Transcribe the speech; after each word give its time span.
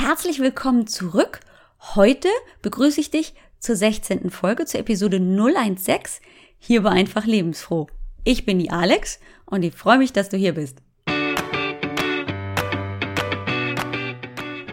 Herzlich 0.00 0.38
willkommen 0.38 0.86
zurück. 0.86 1.40
Heute 1.96 2.28
begrüße 2.62 3.00
ich 3.00 3.10
dich 3.10 3.34
zur 3.58 3.74
16. 3.74 4.30
Folge, 4.30 4.64
zur 4.64 4.78
Episode 4.78 5.18
016, 5.18 6.24
hier 6.56 6.84
bei 6.84 6.90
Einfach 6.90 7.24
Lebensfroh. 7.24 7.88
Ich 8.22 8.46
bin 8.46 8.60
die 8.60 8.70
Alex 8.70 9.18
und 9.44 9.64
ich 9.64 9.74
freue 9.74 9.98
mich, 9.98 10.12
dass 10.12 10.28
du 10.28 10.36
hier 10.36 10.54
bist. 10.54 10.78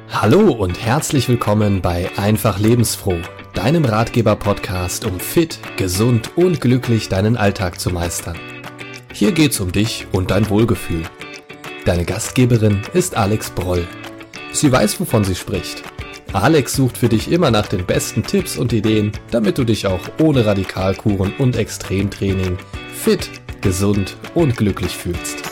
Hallo 0.09 0.51
und 0.51 0.85
herzlich 0.85 1.27
willkommen 1.27 1.81
bei 1.81 2.07
Einfach 2.17 2.59
Lebensfroh, 2.59 3.17
deinem 3.55 3.83
Ratgeber-Podcast, 3.83 5.05
um 5.05 5.19
fit, 5.19 5.57
gesund 5.75 6.37
und 6.37 6.61
glücklich 6.61 7.09
deinen 7.09 7.35
Alltag 7.35 7.79
zu 7.79 7.89
meistern. 7.89 8.37
Hier 9.11 9.31
geht's 9.31 9.59
um 9.59 9.71
dich 9.71 10.05
und 10.11 10.29
dein 10.29 10.51
Wohlgefühl. 10.51 11.01
Deine 11.83 12.05
Gastgeberin 12.05 12.83
ist 12.93 13.17
Alex 13.17 13.49
Broll. 13.49 13.87
Sie 14.55 14.71
weiß, 14.71 15.01
wovon 15.01 15.25
sie 15.25 15.35
spricht. 15.35 15.83
Alex 16.31 16.75
sucht 16.75 16.97
für 16.97 17.09
dich 17.09 17.29
immer 17.29 17.51
nach 17.51 17.67
den 17.67 17.85
besten 17.85 18.23
Tipps 18.23 18.57
und 18.57 18.71
Ideen, 18.71 19.11
damit 19.29 19.57
du 19.57 19.65
dich 19.65 19.85
auch 19.85 19.99
ohne 20.17 20.45
Radikalkuren 20.45 21.33
und 21.39 21.57
Extremtraining 21.57 22.57
fit, 22.93 23.29
gesund 23.59 24.15
und 24.33 24.55
glücklich 24.55 24.95
fühlst. 24.95 25.43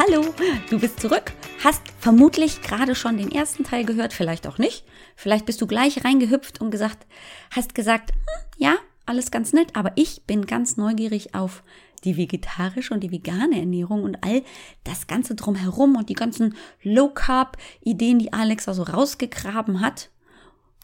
Hallo, 0.00 0.34
du 0.68 0.80
bist 0.80 0.98
zurück, 0.98 1.30
hast 1.62 1.82
vermutlich 2.00 2.60
gerade 2.62 2.96
schon 2.96 3.16
den 3.16 3.30
ersten 3.30 3.62
Teil 3.62 3.84
gehört, 3.84 4.12
vielleicht 4.12 4.48
auch 4.48 4.58
nicht. 4.58 4.84
Vielleicht 5.14 5.46
bist 5.46 5.60
du 5.62 5.68
gleich 5.68 6.04
reingehüpft 6.04 6.60
und 6.60 6.72
gesagt, 6.72 7.06
hast 7.52 7.76
gesagt, 7.76 8.10
hm, 8.10 8.48
ja, 8.56 8.74
alles 9.06 9.30
ganz 9.30 9.52
nett, 9.52 9.68
aber 9.74 9.92
ich 9.94 10.24
bin 10.26 10.44
ganz 10.44 10.76
neugierig 10.76 11.36
auf 11.36 11.62
die 12.04 12.16
vegetarische 12.16 12.94
und 12.94 13.00
die 13.00 13.10
vegane 13.10 13.58
Ernährung 13.58 14.02
und 14.02 14.22
all 14.22 14.42
das 14.84 15.06
Ganze 15.06 15.34
drumherum 15.34 15.96
und 15.96 16.08
die 16.08 16.14
ganzen 16.14 16.54
Low-Carb-Ideen, 16.82 18.18
die 18.18 18.32
Alex 18.32 18.68
also 18.68 18.82
rausgegraben 18.82 19.80
hat. 19.80 20.10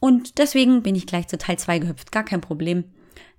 Und 0.01 0.39
deswegen 0.39 0.83
bin 0.83 0.95
ich 0.95 1.07
gleich 1.07 1.29
zu 1.29 1.39
Teil 1.39 1.59
2 1.59 1.79
gehüpft, 1.81 2.11
gar 2.11 2.25
kein 2.25 2.41
Problem. 2.41 2.85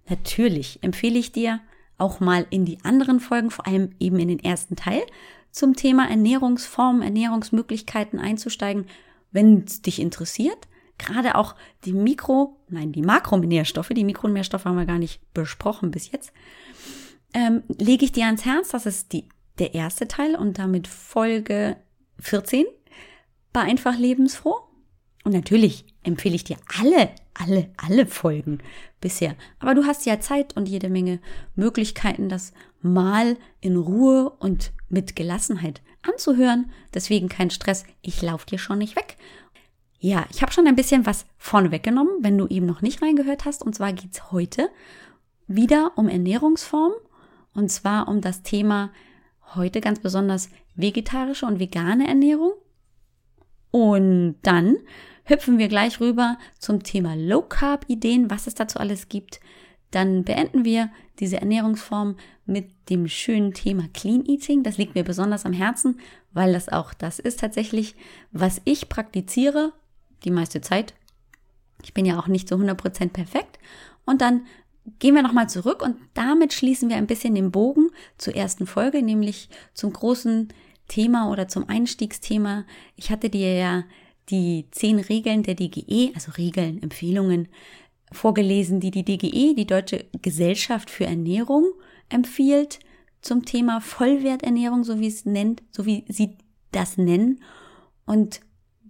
Natürlich 0.07 0.79
empfehle 0.81 1.17
ich 1.17 1.31
dir 1.31 1.59
auch 1.97 2.19
mal 2.19 2.45
in 2.49 2.65
die 2.65 2.79
anderen 2.83 3.19
Folgen, 3.19 3.51
vor 3.51 3.67
allem 3.67 3.91
eben 3.99 4.19
in 4.19 4.27
den 4.27 4.39
ersten 4.39 4.75
Teil, 4.75 5.01
zum 5.51 5.75
Thema 5.75 6.09
Ernährungsformen, 6.09 7.01
Ernährungsmöglichkeiten 7.01 8.19
einzusteigen, 8.19 8.85
wenn 9.31 9.63
es 9.65 9.81
dich 9.81 9.99
interessiert. 9.99 10.67
Gerade 10.97 11.35
auch 11.35 11.55
die 11.85 11.93
Mikro, 11.93 12.57
nein, 12.69 12.91
die 12.91 13.01
Makronährstoffe, 13.01 13.89
die 13.89 14.03
Mikronährstoffe 14.03 14.65
haben 14.65 14.77
wir 14.77 14.85
gar 14.85 14.99
nicht 14.99 15.19
besprochen 15.33 15.91
bis 15.91 16.11
jetzt 16.11 16.31
ähm, 17.33 17.63
lege 17.67 18.05
ich 18.05 18.11
dir 18.11 18.25
ans 18.25 18.45
Herz. 18.45 18.69
Das 18.69 18.85
ist 18.85 19.13
die, 19.13 19.27
der 19.59 19.73
erste 19.73 20.07
Teil 20.07 20.35
und 20.35 20.59
damit 20.59 20.87
Folge 20.87 21.77
14 22.19 22.65
bei 23.53 23.61
Einfach 23.61 23.97
Lebensfroh. 23.97 24.55
Und 25.23 25.33
natürlich 25.33 25.85
empfehle 26.03 26.35
ich 26.35 26.43
dir 26.43 26.57
alle, 26.79 27.09
alle, 27.33 27.69
alle 27.77 28.07
Folgen 28.07 28.59
bisher. 29.01 29.35
Aber 29.59 29.75
du 29.75 29.85
hast 29.85 30.05
ja 30.05 30.19
Zeit 30.19 30.55
und 30.57 30.67
jede 30.67 30.89
Menge 30.89 31.19
Möglichkeiten, 31.55 32.27
das 32.27 32.53
mal 32.81 33.37
in 33.59 33.77
Ruhe 33.77 34.31
und 34.39 34.71
mit 34.89 35.15
Gelassenheit 35.15 35.81
anzuhören. 36.01 36.71
Deswegen 36.93 37.29
kein 37.29 37.51
Stress. 37.51 37.85
Ich 38.01 38.21
laufe 38.21 38.47
dir 38.47 38.57
schon 38.57 38.79
nicht 38.79 38.95
weg. 38.95 39.17
Ja, 39.99 40.25
ich 40.31 40.41
habe 40.41 40.51
schon 40.51 40.65
ein 40.65 40.75
bisschen 40.75 41.05
was 41.05 41.27
vorne 41.37 41.69
weggenommen, 41.69 42.13
wenn 42.21 42.37
du 42.37 42.47
eben 42.47 42.65
noch 42.65 42.81
nicht 42.81 43.03
reingehört 43.03 43.45
hast. 43.45 43.61
Und 43.61 43.75
zwar 43.75 43.93
geht's 43.93 44.31
heute 44.31 44.69
wieder 45.47 45.91
um 45.95 46.09
Ernährungsform 46.09 46.93
und 47.53 47.69
zwar 47.69 48.07
um 48.07 48.21
das 48.21 48.43
Thema 48.43 48.91
heute 49.55 49.81
ganz 49.81 49.99
besonders 49.99 50.49
vegetarische 50.75 51.45
und 51.45 51.59
vegane 51.59 52.07
Ernährung. 52.07 52.53
Und 53.71 54.37
dann 54.43 54.77
hüpfen 55.25 55.57
wir 55.57 55.67
gleich 55.67 55.99
rüber 55.99 56.37
zum 56.59 56.83
Thema 56.83 57.15
Low 57.15 57.41
Carb 57.41 57.85
Ideen, 57.87 58.29
was 58.29 58.47
es 58.47 58.55
dazu 58.55 58.79
alles 58.79 59.09
gibt. 59.09 59.39
Dann 59.91 60.23
beenden 60.23 60.65
wir 60.65 60.89
diese 61.19 61.37
Ernährungsform 61.37 62.15
mit 62.45 62.89
dem 62.89 63.07
schönen 63.07 63.53
Thema 63.53 63.87
Clean 63.93 64.25
Eating. 64.25 64.63
Das 64.63 64.77
liegt 64.77 64.95
mir 64.95 65.03
besonders 65.03 65.45
am 65.45 65.53
Herzen, 65.53 65.99
weil 66.31 66.53
das 66.53 66.69
auch 66.69 66.93
das 66.93 67.19
ist 67.19 67.39
tatsächlich, 67.39 67.95
was 68.31 68.61
ich 68.65 68.89
praktiziere 68.89 69.73
die 70.23 70.31
meiste 70.31 70.61
Zeit. 70.61 70.93
Ich 71.83 71.93
bin 71.93 72.05
ja 72.05 72.19
auch 72.19 72.27
nicht 72.27 72.47
so 72.47 72.55
100% 72.55 73.09
perfekt. 73.09 73.59
Und 74.05 74.21
dann 74.21 74.45
gehen 74.99 75.15
wir 75.15 75.21
nochmal 75.21 75.49
zurück 75.49 75.81
und 75.81 75.97
damit 76.13 76.53
schließen 76.53 76.89
wir 76.89 76.97
ein 76.97 77.07
bisschen 77.07 77.35
den 77.35 77.51
Bogen 77.51 77.89
zur 78.17 78.35
ersten 78.35 78.65
Folge, 78.65 79.01
nämlich 79.01 79.49
zum 79.73 79.93
großen 79.93 80.49
Thema 80.87 81.29
oder 81.29 81.47
zum 81.47 81.69
Einstiegsthema. 81.69 82.65
Ich 82.95 83.11
hatte 83.11 83.29
dir 83.29 83.55
ja 83.55 83.83
die 84.29 84.67
zehn 84.71 84.99
Regeln 84.99 85.43
der 85.43 85.55
DGE, 85.55 86.11
also 86.15 86.31
Regeln, 86.31 86.81
Empfehlungen 86.81 87.47
vorgelesen, 88.11 88.79
die 88.79 88.91
die 88.91 89.05
DGE, 89.05 89.55
die 89.55 89.67
Deutsche 89.67 90.05
Gesellschaft 90.21 90.89
für 90.89 91.05
Ernährung, 91.05 91.71
empfiehlt 92.09 92.79
zum 93.21 93.45
Thema 93.45 93.81
Vollwerternährung, 93.81 94.83
so 94.83 94.99
wie 94.99 95.07
es 95.07 95.25
nennt, 95.25 95.61
so 95.71 95.85
wie 95.85 96.05
sie 96.07 96.37
das 96.71 96.97
nennen. 96.97 97.41
Und 98.05 98.41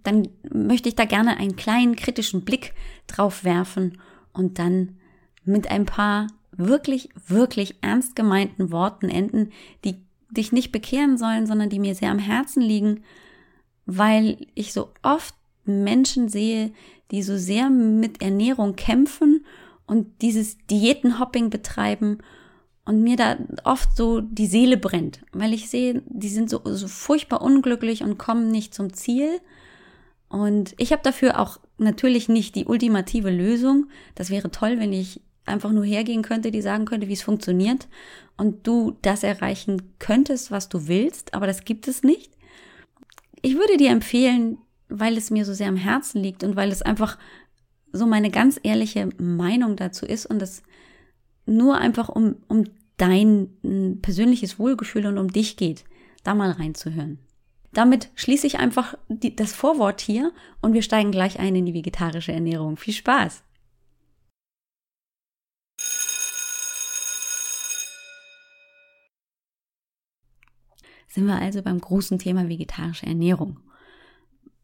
dann 0.02 0.28
möchte 0.50 0.88
ich 0.88 0.96
da 0.96 1.04
gerne 1.04 1.36
einen 1.36 1.56
kleinen 1.56 1.96
kritischen 1.96 2.44
Blick 2.44 2.74
drauf 3.06 3.44
werfen 3.44 4.00
und 4.32 4.58
dann 4.58 4.98
mit 5.44 5.70
ein 5.70 5.86
paar 5.86 6.28
wirklich, 6.56 7.08
wirklich 7.26 7.76
ernst 7.80 8.14
gemeinten 8.14 8.70
Worten 8.70 9.08
enden, 9.08 9.50
die 9.84 9.96
dich 10.30 10.52
nicht 10.52 10.72
bekehren 10.72 11.18
sollen, 11.18 11.46
sondern 11.46 11.70
die 11.70 11.78
mir 11.78 11.94
sehr 11.94 12.10
am 12.10 12.18
Herzen 12.18 12.62
liegen, 12.62 13.02
weil 13.86 14.46
ich 14.54 14.72
so 14.72 14.90
oft 15.02 15.34
Menschen 15.64 16.28
sehe, 16.28 16.72
die 17.10 17.22
so 17.22 17.36
sehr 17.36 17.70
mit 17.70 18.22
Ernährung 18.22 18.76
kämpfen 18.76 19.44
und 19.86 20.22
dieses 20.22 20.58
Diätenhopping 20.70 21.50
betreiben 21.50 22.18
und 22.84 23.02
mir 23.02 23.16
da 23.16 23.36
oft 23.64 23.96
so 23.96 24.20
die 24.20 24.46
Seele 24.46 24.76
brennt, 24.76 25.20
weil 25.32 25.52
ich 25.52 25.68
sehe, 25.68 26.02
die 26.06 26.28
sind 26.28 26.50
so, 26.50 26.62
so 26.64 26.88
furchtbar 26.88 27.42
unglücklich 27.42 28.02
und 28.02 28.18
kommen 28.18 28.50
nicht 28.50 28.74
zum 28.74 28.92
Ziel. 28.92 29.40
Und 30.28 30.74
ich 30.78 30.92
habe 30.92 31.02
dafür 31.02 31.38
auch 31.38 31.60
natürlich 31.78 32.28
nicht 32.28 32.54
die 32.54 32.64
ultimative 32.64 33.30
Lösung. 33.30 33.88
Das 34.14 34.30
wäre 34.30 34.50
toll, 34.50 34.78
wenn 34.78 34.92
ich 34.92 35.20
einfach 35.44 35.72
nur 35.72 35.84
hergehen 35.84 36.22
könnte, 36.22 36.50
die 36.50 36.62
sagen 36.62 36.84
könnte, 36.84 37.08
wie 37.08 37.14
es 37.14 37.22
funktioniert 37.22 37.88
und 38.36 38.66
du 38.66 38.96
das 39.02 39.22
erreichen 39.22 39.94
könntest, 39.98 40.50
was 40.50 40.68
du 40.68 40.86
willst, 40.86 41.34
aber 41.34 41.46
das 41.46 41.64
gibt 41.64 41.88
es 41.88 42.02
nicht. 42.02 42.32
Ich 43.40 43.54
würde 43.56 43.76
dir 43.76 43.90
empfehlen, 43.90 44.58
weil 44.88 45.16
es 45.16 45.30
mir 45.30 45.44
so 45.44 45.52
sehr 45.52 45.68
am 45.68 45.76
Herzen 45.76 46.22
liegt 46.22 46.44
und 46.44 46.54
weil 46.54 46.70
es 46.70 46.82
einfach 46.82 47.18
so 47.92 48.06
meine 48.06 48.30
ganz 48.30 48.58
ehrliche 48.62 49.08
Meinung 49.18 49.76
dazu 49.76 50.06
ist 50.06 50.26
und 50.26 50.40
es 50.40 50.62
nur 51.44 51.78
einfach 51.78 52.08
um, 52.08 52.36
um 52.48 52.64
dein 52.96 53.98
persönliches 54.00 54.58
Wohlgefühl 54.58 55.06
und 55.06 55.18
um 55.18 55.28
dich 55.28 55.56
geht, 55.56 55.84
da 56.22 56.34
mal 56.34 56.52
reinzuhören. 56.52 57.18
Damit 57.72 58.10
schließe 58.14 58.46
ich 58.46 58.58
einfach 58.58 58.96
die, 59.08 59.34
das 59.34 59.52
Vorwort 59.52 60.00
hier 60.00 60.32
und 60.60 60.74
wir 60.74 60.82
steigen 60.82 61.10
gleich 61.10 61.40
ein 61.40 61.56
in 61.56 61.66
die 61.66 61.74
vegetarische 61.74 62.32
Ernährung. 62.32 62.76
Viel 62.76 62.94
Spaß! 62.94 63.42
Sind 71.08 71.26
wir 71.26 71.36
also 71.36 71.62
beim 71.62 71.80
großen 71.80 72.18
Thema 72.18 72.48
vegetarische 72.48 73.06
Ernährung. 73.06 73.60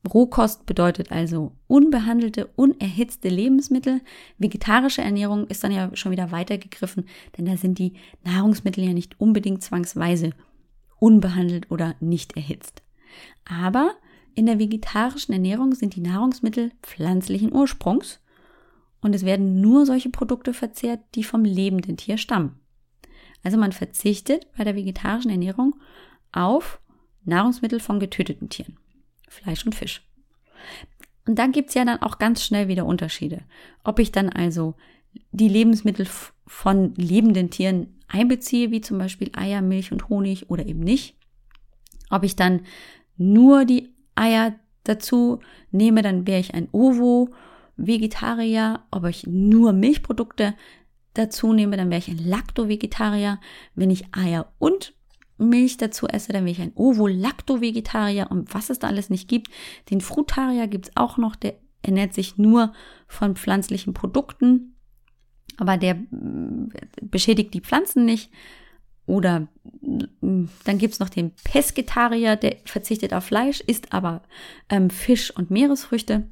Rohkost 0.06 0.64
bedeutet 0.66 1.12
also 1.12 1.52
unbehandelte, 1.66 2.46
unerhitzte 2.56 3.28
Lebensmittel. 3.28 4.00
Vegetarische 4.38 5.02
Ernährung 5.02 5.46
ist 5.48 5.64
dann 5.64 5.72
ja 5.72 5.90
schon 5.94 6.12
wieder 6.12 6.30
weitergegriffen, 6.30 7.04
denn 7.36 7.46
da 7.46 7.56
sind 7.56 7.78
die 7.78 7.94
Nahrungsmittel 8.24 8.84
ja 8.84 8.92
nicht 8.92 9.20
unbedingt 9.20 9.62
zwangsweise 9.62 10.30
unbehandelt 10.98 11.70
oder 11.70 11.94
nicht 12.00 12.36
erhitzt. 12.36 12.82
Aber 13.44 13.92
in 14.34 14.46
der 14.46 14.58
vegetarischen 14.58 15.32
Ernährung 15.32 15.74
sind 15.74 15.96
die 15.96 16.00
Nahrungsmittel 16.00 16.72
pflanzlichen 16.82 17.52
Ursprungs 17.52 18.20
und 19.00 19.14
es 19.14 19.24
werden 19.24 19.60
nur 19.60 19.86
solche 19.86 20.10
Produkte 20.10 20.54
verzehrt, 20.54 21.00
die 21.14 21.24
vom 21.24 21.44
lebenden 21.44 21.96
Tier 21.96 22.18
stammen. 22.18 22.58
Also 23.42 23.56
man 23.56 23.72
verzichtet 23.72 24.46
bei 24.56 24.64
der 24.64 24.74
vegetarischen 24.74 25.30
Ernährung 25.30 25.74
auf 26.32 26.80
Nahrungsmittel 27.24 27.80
von 27.80 28.00
getöteten 28.00 28.48
Tieren. 28.48 28.76
Fleisch 29.28 29.64
und 29.64 29.74
Fisch. 29.74 30.02
Und 31.26 31.38
dann 31.38 31.52
gibt's 31.52 31.74
ja 31.74 31.84
dann 31.84 32.00
auch 32.00 32.18
ganz 32.18 32.42
schnell 32.42 32.68
wieder 32.68 32.86
Unterschiede. 32.86 33.42
Ob 33.84 33.98
ich 33.98 34.12
dann 34.12 34.30
also 34.30 34.74
die 35.30 35.48
Lebensmittel 35.48 36.06
von 36.46 36.94
lebenden 36.94 37.50
Tieren 37.50 37.98
einbeziehe, 38.08 38.70
wie 38.70 38.80
zum 38.80 38.96
Beispiel 38.98 39.30
Eier, 39.34 39.60
Milch 39.60 39.92
und 39.92 40.08
Honig 40.08 40.48
oder 40.50 40.64
eben 40.66 40.80
nicht. 40.80 41.16
Ob 42.10 42.24
ich 42.24 42.36
dann 42.36 42.62
nur 43.18 43.66
die 43.66 43.94
Eier 44.14 44.54
dazu 44.84 45.40
nehme, 45.70 46.00
dann 46.02 46.26
wäre 46.26 46.40
ich 46.40 46.54
ein 46.54 46.68
Ovo-Vegetarier. 46.72 48.80
Ob 48.90 49.04
ich 49.04 49.26
nur 49.26 49.74
Milchprodukte 49.74 50.54
dazu 51.12 51.52
nehme, 51.52 51.76
dann 51.76 51.90
wäre 51.90 51.98
ich 51.98 52.08
ein 52.08 52.24
Lacto-Vegetarier. 52.24 53.38
Wenn 53.74 53.90
ich 53.90 54.14
Eier 54.14 54.50
und 54.58 54.94
Milch 55.38 55.76
dazu 55.76 56.06
esse, 56.06 56.32
dann 56.32 56.44
wäre 56.44 56.52
ich 56.52 56.60
ein 56.60 56.72
Ovo-Lacto-Vegetarier 56.74 58.28
und 58.30 58.52
was 58.54 58.70
es 58.70 58.78
da 58.78 58.88
alles 58.88 59.10
nicht 59.10 59.28
gibt. 59.28 59.48
Den 59.90 60.00
Frutarier 60.00 60.66
gibt's 60.66 60.90
auch 60.94 61.16
noch, 61.16 61.36
der 61.36 61.54
ernährt 61.82 62.14
sich 62.14 62.36
nur 62.36 62.72
von 63.06 63.36
pflanzlichen 63.36 63.94
Produkten, 63.94 64.74
aber 65.56 65.76
der 65.76 65.94
mm, 65.94 66.72
beschädigt 67.02 67.54
die 67.54 67.60
Pflanzen 67.60 68.04
nicht. 68.04 68.30
Oder 69.06 69.48
mm, 70.20 70.44
dann 70.64 70.78
gibt's 70.78 70.98
noch 70.98 71.08
den 71.08 71.32
Pesketarier, 71.44 72.36
der 72.36 72.56
verzichtet 72.64 73.14
auf 73.14 73.24
Fleisch, 73.24 73.60
isst 73.60 73.92
aber 73.92 74.22
ähm, 74.68 74.90
Fisch 74.90 75.30
und 75.34 75.50
Meeresfrüchte. 75.50 76.28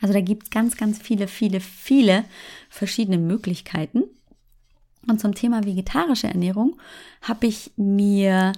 Also 0.00 0.12
da 0.12 0.20
gibt's 0.20 0.50
ganz, 0.50 0.76
ganz 0.76 1.00
viele, 1.00 1.28
viele, 1.28 1.60
viele 1.60 2.24
verschiedene 2.68 3.18
Möglichkeiten. 3.18 4.04
Und 5.06 5.20
zum 5.20 5.34
Thema 5.34 5.64
vegetarische 5.64 6.28
Ernährung 6.28 6.76
habe 7.22 7.46
ich 7.46 7.72
mir 7.76 8.52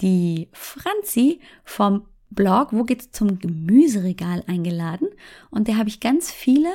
die 0.00 0.48
Franzi 0.52 1.40
vom 1.64 2.02
Blog 2.30 2.72
Wo 2.72 2.82
geht's 2.84 3.10
zum 3.12 3.38
Gemüseregal 3.38 4.42
eingeladen. 4.46 5.08
Und 5.50 5.68
der 5.68 5.76
habe 5.76 5.88
ich 5.88 6.00
ganz 6.00 6.30
viele 6.30 6.70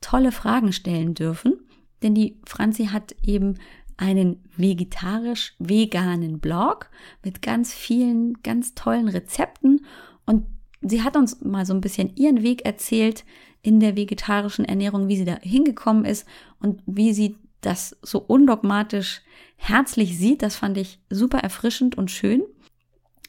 tolle 0.00 0.32
Fragen 0.32 0.72
stellen 0.72 1.14
dürfen, 1.14 1.54
denn 2.02 2.14
die 2.14 2.38
Franzi 2.44 2.86
hat 2.86 3.16
eben 3.24 3.58
einen 3.96 4.44
vegetarisch-veganen 4.56 6.38
Blog 6.38 6.88
mit 7.24 7.42
ganz 7.42 7.74
vielen, 7.74 8.34
ganz 8.42 8.74
tollen 8.74 9.08
Rezepten. 9.08 9.84
Und 10.24 10.46
sie 10.80 11.02
hat 11.02 11.16
uns 11.16 11.40
mal 11.40 11.66
so 11.66 11.74
ein 11.74 11.80
bisschen 11.80 12.14
ihren 12.14 12.42
Weg 12.42 12.64
erzählt 12.64 13.24
in 13.60 13.80
der 13.80 13.96
vegetarischen 13.96 14.64
Ernährung, 14.64 15.08
wie 15.08 15.16
sie 15.16 15.24
da 15.24 15.38
hingekommen 15.40 16.04
ist 16.04 16.28
und 16.60 16.80
wie 16.86 17.12
sie 17.12 17.36
das 17.60 17.96
so 18.02 18.18
undogmatisch 18.18 19.22
herzlich 19.56 20.18
sieht. 20.18 20.42
Das 20.42 20.56
fand 20.56 20.78
ich 20.78 21.00
super 21.10 21.38
erfrischend 21.38 21.96
und 21.96 22.10
schön. 22.10 22.42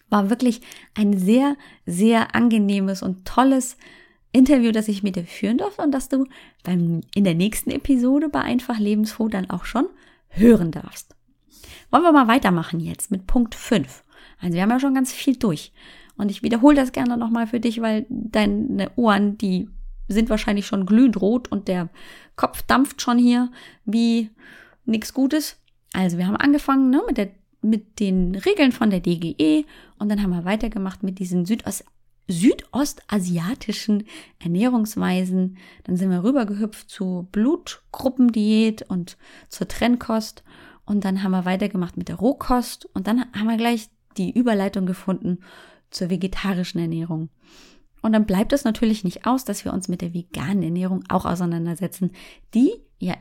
War 0.09 0.29
wirklich 0.29 0.61
ein 0.95 1.17
sehr, 1.17 1.55
sehr 1.85 2.35
angenehmes 2.35 3.03
und 3.03 3.25
tolles 3.25 3.77
Interview, 4.31 4.71
das 4.71 4.87
ich 4.87 5.03
mit 5.03 5.15
dir 5.15 5.23
führen 5.23 5.57
durfte 5.57 5.81
und 5.81 5.91
das 5.91 6.09
du 6.09 6.25
beim, 6.63 7.01
in 7.15 7.23
der 7.23 7.35
nächsten 7.35 7.71
Episode 7.71 8.29
bei 8.29 8.41
Einfach 8.41 8.79
Lebensfroh 8.79 9.27
dann 9.27 9.49
auch 9.49 9.65
schon 9.65 9.87
hören 10.29 10.71
darfst. 10.71 11.15
Wollen 11.91 12.03
wir 12.03 12.11
mal 12.11 12.27
weitermachen 12.27 12.79
jetzt 12.79 13.09
mit 13.09 13.25
Punkt 13.25 13.55
5. 13.55 14.03
Also 14.39 14.53
wir 14.53 14.61
haben 14.61 14.69
ja 14.69 14.79
schon 14.79 14.93
ganz 14.93 15.11
viel 15.11 15.35
durch. 15.35 15.73
Und 16.17 16.29
ich 16.29 16.43
wiederhole 16.43 16.75
das 16.75 16.91
gerne 16.91 17.17
nochmal 17.17 17.47
für 17.47 17.59
dich, 17.59 17.81
weil 17.81 18.05
deine 18.09 18.91
Ohren, 18.95 19.37
die 19.37 19.69
sind 20.09 20.29
wahrscheinlich 20.29 20.67
schon 20.67 20.85
glühend 20.85 21.21
rot 21.21 21.49
und 21.49 21.67
der 21.67 21.89
Kopf 22.35 22.61
dampft 22.63 23.01
schon 23.01 23.17
hier 23.17 23.51
wie 23.85 24.29
nichts 24.85 25.13
Gutes. 25.13 25.57
Also 25.93 26.17
wir 26.17 26.27
haben 26.27 26.35
angefangen 26.35 26.89
ne, 26.89 27.01
mit, 27.07 27.17
der, 27.17 27.29
mit 27.61 27.99
den 27.99 28.35
Regeln 28.35 28.71
von 28.71 28.89
der 28.89 28.99
DGE 28.99 29.65
und 29.97 30.09
dann 30.09 30.21
haben 30.21 30.31
wir 30.31 30.45
weitergemacht 30.45 31.03
mit 31.03 31.19
diesen 31.19 31.45
Südost 31.45 31.85
südostasiatischen 32.29 34.05
Ernährungsweisen. 34.37 35.57
Dann 35.83 35.97
sind 35.97 36.11
wir 36.11 36.23
rübergehüpft 36.23 36.89
zu 36.89 37.27
Blutgruppendiät 37.31 38.83
und 38.83 39.17
zur 39.49 39.67
Trennkost. 39.67 40.43
Und 40.85 41.05
dann 41.05 41.23
haben 41.23 41.31
wir 41.31 41.45
weitergemacht 41.45 41.97
mit 41.97 42.07
der 42.07 42.17
Rohkost. 42.17 42.87
Und 42.93 43.07
dann 43.07 43.25
haben 43.33 43.47
wir 43.47 43.57
gleich 43.57 43.89
die 44.17 44.31
Überleitung 44.31 44.85
gefunden 44.85 45.39
zur 45.89 46.09
vegetarischen 46.09 46.79
Ernährung. 46.79 47.29
Und 48.01 48.13
dann 48.13 48.25
bleibt 48.25 48.53
es 48.53 48.63
natürlich 48.63 49.03
nicht 49.03 49.25
aus, 49.25 49.45
dass 49.45 49.65
wir 49.65 49.73
uns 49.73 49.87
mit 49.87 50.01
der 50.01 50.13
veganen 50.13 50.63
Ernährung 50.63 51.03
auch 51.09 51.25
auseinandersetzen, 51.25 52.11
die 52.53 52.71
ja 52.99 53.15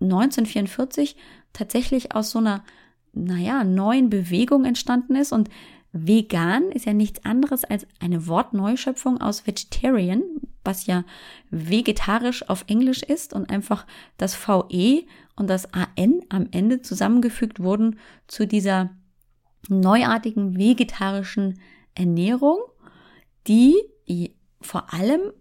1944 0.00 1.16
tatsächlich 1.52 2.14
aus 2.14 2.30
so 2.30 2.38
einer, 2.38 2.64
naja, 3.12 3.64
neuen 3.64 4.10
Bewegung 4.10 4.64
entstanden 4.64 5.16
ist. 5.16 5.32
Und 5.32 5.48
vegan 5.92 6.70
ist 6.72 6.86
ja 6.86 6.92
nichts 6.92 7.24
anderes 7.24 7.64
als 7.64 7.86
eine 8.00 8.26
Wortneuschöpfung 8.26 9.20
aus 9.20 9.46
vegetarian, 9.46 10.22
was 10.64 10.86
ja 10.86 11.04
vegetarisch 11.50 12.48
auf 12.48 12.64
Englisch 12.68 13.02
ist 13.02 13.32
und 13.32 13.50
einfach 13.50 13.86
das 14.18 14.36
VE 14.36 15.04
und 15.36 15.48
das 15.48 15.72
AN 15.72 16.20
am 16.28 16.48
Ende 16.50 16.82
zusammengefügt 16.82 17.60
wurden 17.60 17.98
zu 18.26 18.46
dieser 18.46 18.90
neuartigen 19.68 20.58
vegetarischen 20.58 21.60
Ernährung, 21.94 22.58
die 23.46 23.74
vor 24.60 24.92
allem 24.92 25.32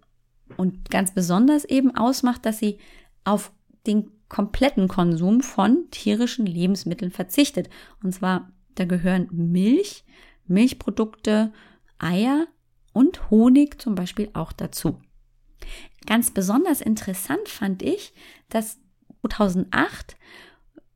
und 0.57 0.89
ganz 0.89 1.13
besonders 1.13 1.65
eben 1.65 1.95
ausmacht, 1.95 2.45
dass 2.45 2.59
sie 2.59 2.77
auf 3.23 3.51
den 3.87 4.11
kompletten 4.29 4.87
Konsum 4.87 5.41
von 5.41 5.89
tierischen 5.91 6.45
Lebensmitteln 6.45 7.11
verzichtet. 7.11 7.69
Und 8.03 8.13
zwar, 8.13 8.51
da 8.75 8.85
gehören 8.85 9.27
Milch, 9.31 10.03
Milchprodukte, 10.47 11.53
Eier 11.99 12.47
und 12.93 13.29
Honig 13.29 13.81
zum 13.81 13.95
Beispiel 13.95 14.29
auch 14.33 14.51
dazu. 14.51 15.01
Ganz 16.05 16.31
besonders 16.31 16.81
interessant 16.81 17.47
fand 17.47 17.81
ich, 17.81 18.13
dass 18.49 18.79
2008 19.21 20.17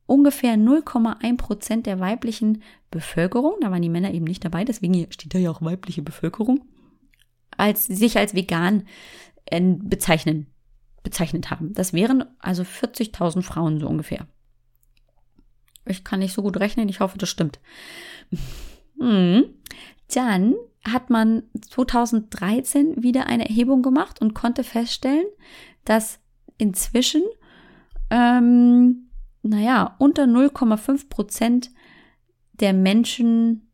ungefähr 0.06 0.54
0,1 0.54 1.36
Prozent 1.36 1.86
der 1.86 2.00
weiblichen 2.00 2.62
Bevölkerung, 2.90 3.54
da 3.60 3.70
waren 3.70 3.82
die 3.82 3.88
Männer 3.88 4.12
eben 4.12 4.24
nicht 4.24 4.44
dabei, 4.44 4.64
deswegen 4.64 5.10
steht 5.10 5.34
da 5.34 5.38
ja 5.38 5.50
auch 5.50 5.62
weibliche 5.62 6.02
Bevölkerung, 6.02 6.64
als 7.60 7.86
sich 7.86 8.18
als 8.18 8.34
vegan 8.34 8.86
äh, 9.46 9.60
bezeichnen, 9.60 10.46
bezeichnet 11.02 11.50
haben. 11.50 11.72
Das 11.74 11.92
wären 11.92 12.24
also 12.38 12.62
40.000 12.62 13.42
Frauen 13.42 13.78
so 13.78 13.88
ungefähr. 13.88 14.26
Ich 15.86 16.04
kann 16.04 16.20
nicht 16.20 16.34
so 16.34 16.42
gut 16.42 16.58
rechnen, 16.58 16.88
ich 16.88 17.00
hoffe, 17.00 17.18
das 17.18 17.28
stimmt. 17.28 17.60
Hm. 18.98 19.44
Dann 20.12 20.54
hat 20.84 21.10
man 21.10 21.44
2013 21.60 23.02
wieder 23.02 23.26
eine 23.26 23.48
Erhebung 23.48 23.82
gemacht 23.82 24.20
und 24.20 24.34
konnte 24.34 24.64
feststellen, 24.64 25.26
dass 25.84 26.20
inzwischen, 26.58 27.22
ähm, 28.10 29.10
naja, 29.42 29.96
unter 29.98 30.24
0,5 30.24 31.08
Prozent 31.08 31.70
der 32.52 32.72
Menschen 32.72 33.70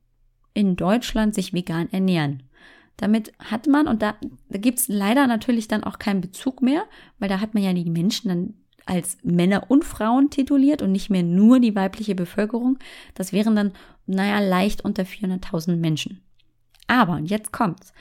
in 0.54 0.76
Deutschland 0.76 1.34
sich 1.34 1.52
vegan 1.52 1.92
ernähren. 1.92 2.45
Damit 2.96 3.32
hat 3.38 3.66
man, 3.66 3.86
und 3.86 4.02
da, 4.02 4.14
da 4.48 4.58
gibt 4.58 4.78
es 4.78 4.88
leider 4.88 5.26
natürlich 5.26 5.68
dann 5.68 5.84
auch 5.84 5.98
keinen 5.98 6.20
Bezug 6.20 6.62
mehr, 6.62 6.84
weil 7.18 7.28
da 7.28 7.40
hat 7.40 7.54
man 7.54 7.62
ja 7.62 7.72
die 7.72 7.90
Menschen 7.90 8.28
dann 8.28 8.54
als 8.86 9.18
Männer 9.22 9.70
und 9.70 9.84
Frauen 9.84 10.30
tituliert 10.30 10.80
und 10.80 10.92
nicht 10.92 11.10
mehr 11.10 11.24
nur 11.24 11.60
die 11.60 11.74
weibliche 11.74 12.14
Bevölkerung. 12.14 12.78
Das 13.14 13.32
wären 13.32 13.56
dann, 13.56 13.72
naja, 14.06 14.38
leicht 14.38 14.84
unter 14.84 15.02
400.000 15.02 15.76
Menschen. 15.76 16.22
Aber, 16.86 17.14
und 17.14 17.26
jetzt 17.26 17.52
kommt's. 17.52 17.92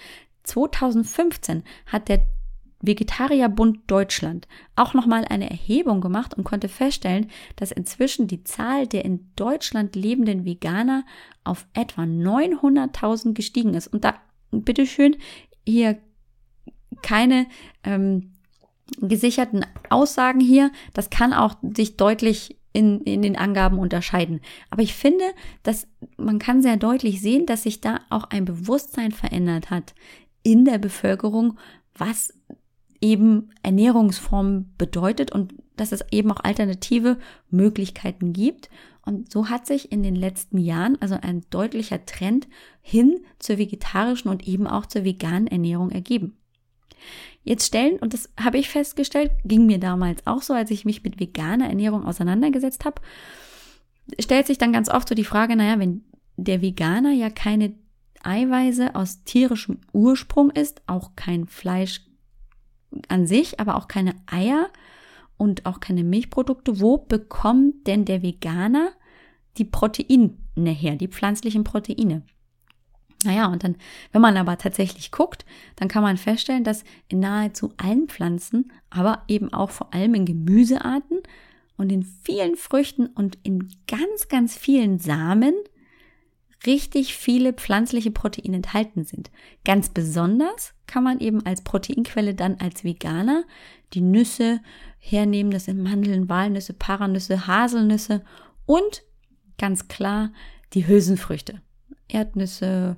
2015 0.43 1.63
hat 1.87 2.07
der 2.07 2.27
Vegetarierbund 2.81 3.79
Deutschland 3.87 4.47
auch 4.75 4.93
nochmal 4.93 5.25
eine 5.25 5.49
Erhebung 5.49 6.01
gemacht 6.01 6.35
und 6.35 6.43
konnte 6.43 6.69
feststellen, 6.69 7.31
dass 7.55 7.71
inzwischen 7.71 8.27
die 8.27 8.43
Zahl 8.43 8.85
der 8.85 9.05
in 9.05 9.31
Deutschland 9.35 9.95
lebenden 9.95 10.45
Veganer 10.45 11.03
auf 11.43 11.65
etwa 11.73 12.03
900.000 12.03 13.33
gestiegen 13.33 13.73
ist. 13.73 13.87
Und 13.87 14.03
da 14.03 14.15
bitteschön, 14.51 15.15
hier 15.67 15.97
keine 17.01 17.47
ähm, 17.83 18.33
gesicherten 19.01 19.65
Aussagen 19.89 20.39
hier. 20.39 20.71
Das 20.93 21.09
kann 21.09 21.33
auch 21.33 21.55
sich 21.75 21.97
deutlich 21.97 22.57
in, 22.73 23.01
in 23.01 23.21
den 23.21 23.37
Angaben 23.37 23.79
unterscheiden. 23.79 24.41
Aber 24.69 24.81
ich 24.81 24.93
finde, 24.93 25.23
dass 25.63 25.87
man 26.17 26.39
kann 26.39 26.61
sehr 26.61 26.77
deutlich 26.77 27.21
sehen, 27.21 27.45
dass 27.45 27.63
sich 27.63 27.81
da 27.81 28.01
auch 28.09 28.25
ein 28.25 28.45
Bewusstsein 28.45 29.11
verändert 29.11 29.69
hat 29.69 29.95
in 30.43 30.65
der 30.65 30.77
Bevölkerung, 30.77 31.57
was 31.97 32.33
eben 33.01 33.51
Ernährungsform 33.63 34.73
bedeutet 34.77 35.31
und 35.31 35.53
dass 35.77 35.91
es 35.91 36.03
eben 36.11 36.31
auch 36.31 36.43
alternative 36.43 37.17
Möglichkeiten 37.49 38.33
gibt. 38.33 38.69
Und 39.05 39.31
so 39.31 39.49
hat 39.49 39.67
sich 39.67 39.91
in 39.91 40.01
den 40.01 40.15
letzten 40.15 40.57
Jahren 40.57 40.99
also 40.99 41.15
ein 41.21 41.43
deutlicher 41.51 42.05
Trend 42.05 42.47
hin 42.81 43.23
zur 43.37 43.59
vegetarischen 43.59 44.31
und 44.31 44.47
eben 44.47 44.67
auch 44.67 44.87
zur 44.87 45.03
veganen 45.03 45.47
Ernährung 45.47 45.91
ergeben. 45.91 46.37
Jetzt 47.43 47.67
stellen, 47.67 47.99
und 47.99 48.13
das 48.15 48.29
habe 48.39 48.57
ich 48.57 48.69
festgestellt, 48.69 49.31
ging 49.43 49.67
mir 49.67 49.79
damals 49.79 50.25
auch 50.25 50.41
so, 50.41 50.53
als 50.53 50.71
ich 50.71 50.85
mich 50.85 51.03
mit 51.03 51.19
veganer 51.19 51.67
Ernährung 51.67 52.03
auseinandergesetzt 52.03 52.85
habe, 52.85 53.01
stellt 54.19 54.47
sich 54.47 54.57
dann 54.57 54.73
ganz 54.73 54.89
oft 54.89 55.07
so 55.07 55.13
die 55.13 55.23
Frage, 55.23 55.55
naja, 55.55 55.77
wenn 55.77 56.03
der 56.37 56.63
Veganer 56.63 57.11
ja 57.11 57.29
keine 57.29 57.75
Eiweiße 58.23 58.95
aus 58.95 59.23
tierischem 59.23 59.79
Ursprung 59.93 60.49
ist, 60.49 60.81
auch 60.87 61.15
kein 61.15 61.45
Fleisch 61.45 62.01
an 63.07 63.27
sich, 63.27 63.59
aber 63.59 63.75
auch 63.75 63.87
keine 63.87 64.15
Eier 64.25 64.69
und 65.37 65.65
auch 65.65 65.79
keine 65.79 66.03
Milchprodukte. 66.03 66.79
Wo 66.79 66.97
bekommt 66.97 67.87
denn 67.87 68.05
der 68.05 68.21
Veganer 68.21 68.91
die 69.57 69.65
Proteine 69.65 70.35
her, 70.55 70.95
die 70.95 71.07
pflanzlichen 71.07 71.63
Proteine? 71.63 72.23
Naja, 73.23 73.47
und 73.47 73.63
dann, 73.63 73.75
wenn 74.11 74.21
man 74.21 74.37
aber 74.37 74.57
tatsächlich 74.57 75.11
guckt, 75.11 75.45
dann 75.77 75.87
kann 75.87 76.03
man 76.03 76.17
feststellen, 76.17 76.63
dass 76.63 76.83
in 77.07 77.19
nahezu 77.19 77.73
allen 77.77 78.07
Pflanzen, 78.07 78.71
aber 78.91 79.23
eben 79.27 79.51
auch 79.51 79.71
vor 79.71 79.93
allem 79.93 80.13
in 80.13 80.25
Gemüsearten 80.25 81.19
und 81.75 81.91
in 81.91 82.03
vielen 82.03 82.55
Früchten 82.55 83.07
und 83.07 83.37
in 83.43 83.69
ganz, 83.87 84.27
ganz 84.29 84.55
vielen 84.55 84.99
Samen 84.99 85.55
richtig 86.65 87.15
viele 87.15 87.53
pflanzliche 87.53 88.11
Proteine 88.11 88.57
enthalten 88.57 89.03
sind. 89.03 89.31
Ganz 89.63 89.89
besonders 89.89 90.73
kann 90.87 91.03
man 91.03 91.19
eben 91.19 91.45
als 91.45 91.63
Proteinquelle 91.63 92.35
dann 92.35 92.55
als 92.59 92.83
Veganer 92.83 93.43
die 93.93 94.01
Nüsse 94.01 94.61
hernehmen. 94.99 95.51
Das 95.51 95.65
sind 95.65 95.81
Mandeln, 95.81 96.29
Walnüsse, 96.29 96.73
Paranüsse, 96.73 97.47
Haselnüsse 97.47 98.23
und 98.65 99.03
ganz 99.57 99.87
klar 99.87 100.31
die 100.73 100.87
Hülsenfrüchte. 100.87 101.61
Erdnüsse, 102.07 102.95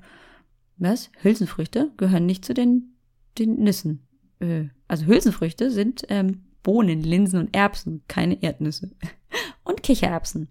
was? 0.78 1.10
Hülsenfrüchte 1.22 1.92
gehören 1.98 2.26
nicht 2.26 2.46
zu 2.46 2.54
den, 2.54 2.96
den 3.38 3.64
Nüssen. 3.64 4.08
Äh, 4.40 4.66
also 4.88 5.06
Hülsenfrüchte 5.06 5.72
sind 5.72 6.04
ähm, 6.10 6.44
Bohnen, 6.64 7.02
Linsen 7.02 7.40
und 7.40 7.56
Erbsen, 7.56 8.04
keine 8.08 8.42
Erdnüsse. 8.42 8.92
Und 9.64 9.84
Kichererbsen. 9.84 10.48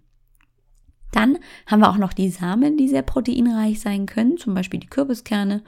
Dann 1.11 1.37
haben 1.65 1.79
wir 1.79 1.89
auch 1.89 1.97
noch 1.97 2.13
die 2.13 2.29
Samen, 2.29 2.77
die 2.77 2.87
sehr 2.87 3.01
proteinreich 3.01 3.79
sein 3.79 4.05
können, 4.05 4.37
zum 4.37 4.53
Beispiel 4.53 4.79
die 4.79 4.87
Kürbiskerne 4.87 5.63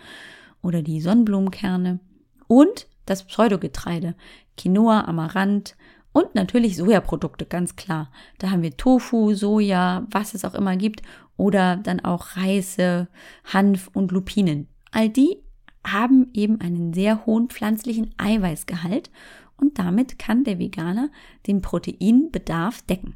oder 0.62 0.82
die 0.82 1.02
Sonnenblumenkerne. 1.02 2.00
Und 2.48 2.88
das 3.06 3.24
Pseudogetreide, 3.24 4.16
Quinoa, 4.58 5.02
Amaranth 5.02 5.76
und 6.12 6.36
natürlich 6.36 6.76
Sojaprodukte, 6.76 7.46
ganz 7.46 7.76
klar. 7.76 8.12
Da 8.40 8.52
haben 8.52 8.62
wir 8.62 8.76
Tofu, 8.76 9.34
Soja, 9.34 10.06
was 10.12 10.34
es 10.34 10.46
auch 10.46 10.56
immer 10.56 10.76
gibt 10.76 11.02
oder 11.38 11.78
dann 11.78 12.00
auch 12.00 12.36
Reise, 12.36 13.08
Hanf 13.46 13.90
und 13.94 14.12
Lupinen. 14.12 14.68
All 14.92 15.10
die 15.10 15.38
haben 15.86 16.30
eben 16.34 16.60
einen 16.60 16.94
sehr 16.94 17.26
hohen 17.26 17.50
pflanzlichen 17.50 18.14
Eiweißgehalt 18.18 19.10
und 19.58 19.80
damit 19.80 20.20
kann 20.20 20.44
der 20.44 20.60
Veganer 20.60 21.10
den 21.48 21.62
Proteinbedarf 21.62 22.82
decken. 22.84 23.16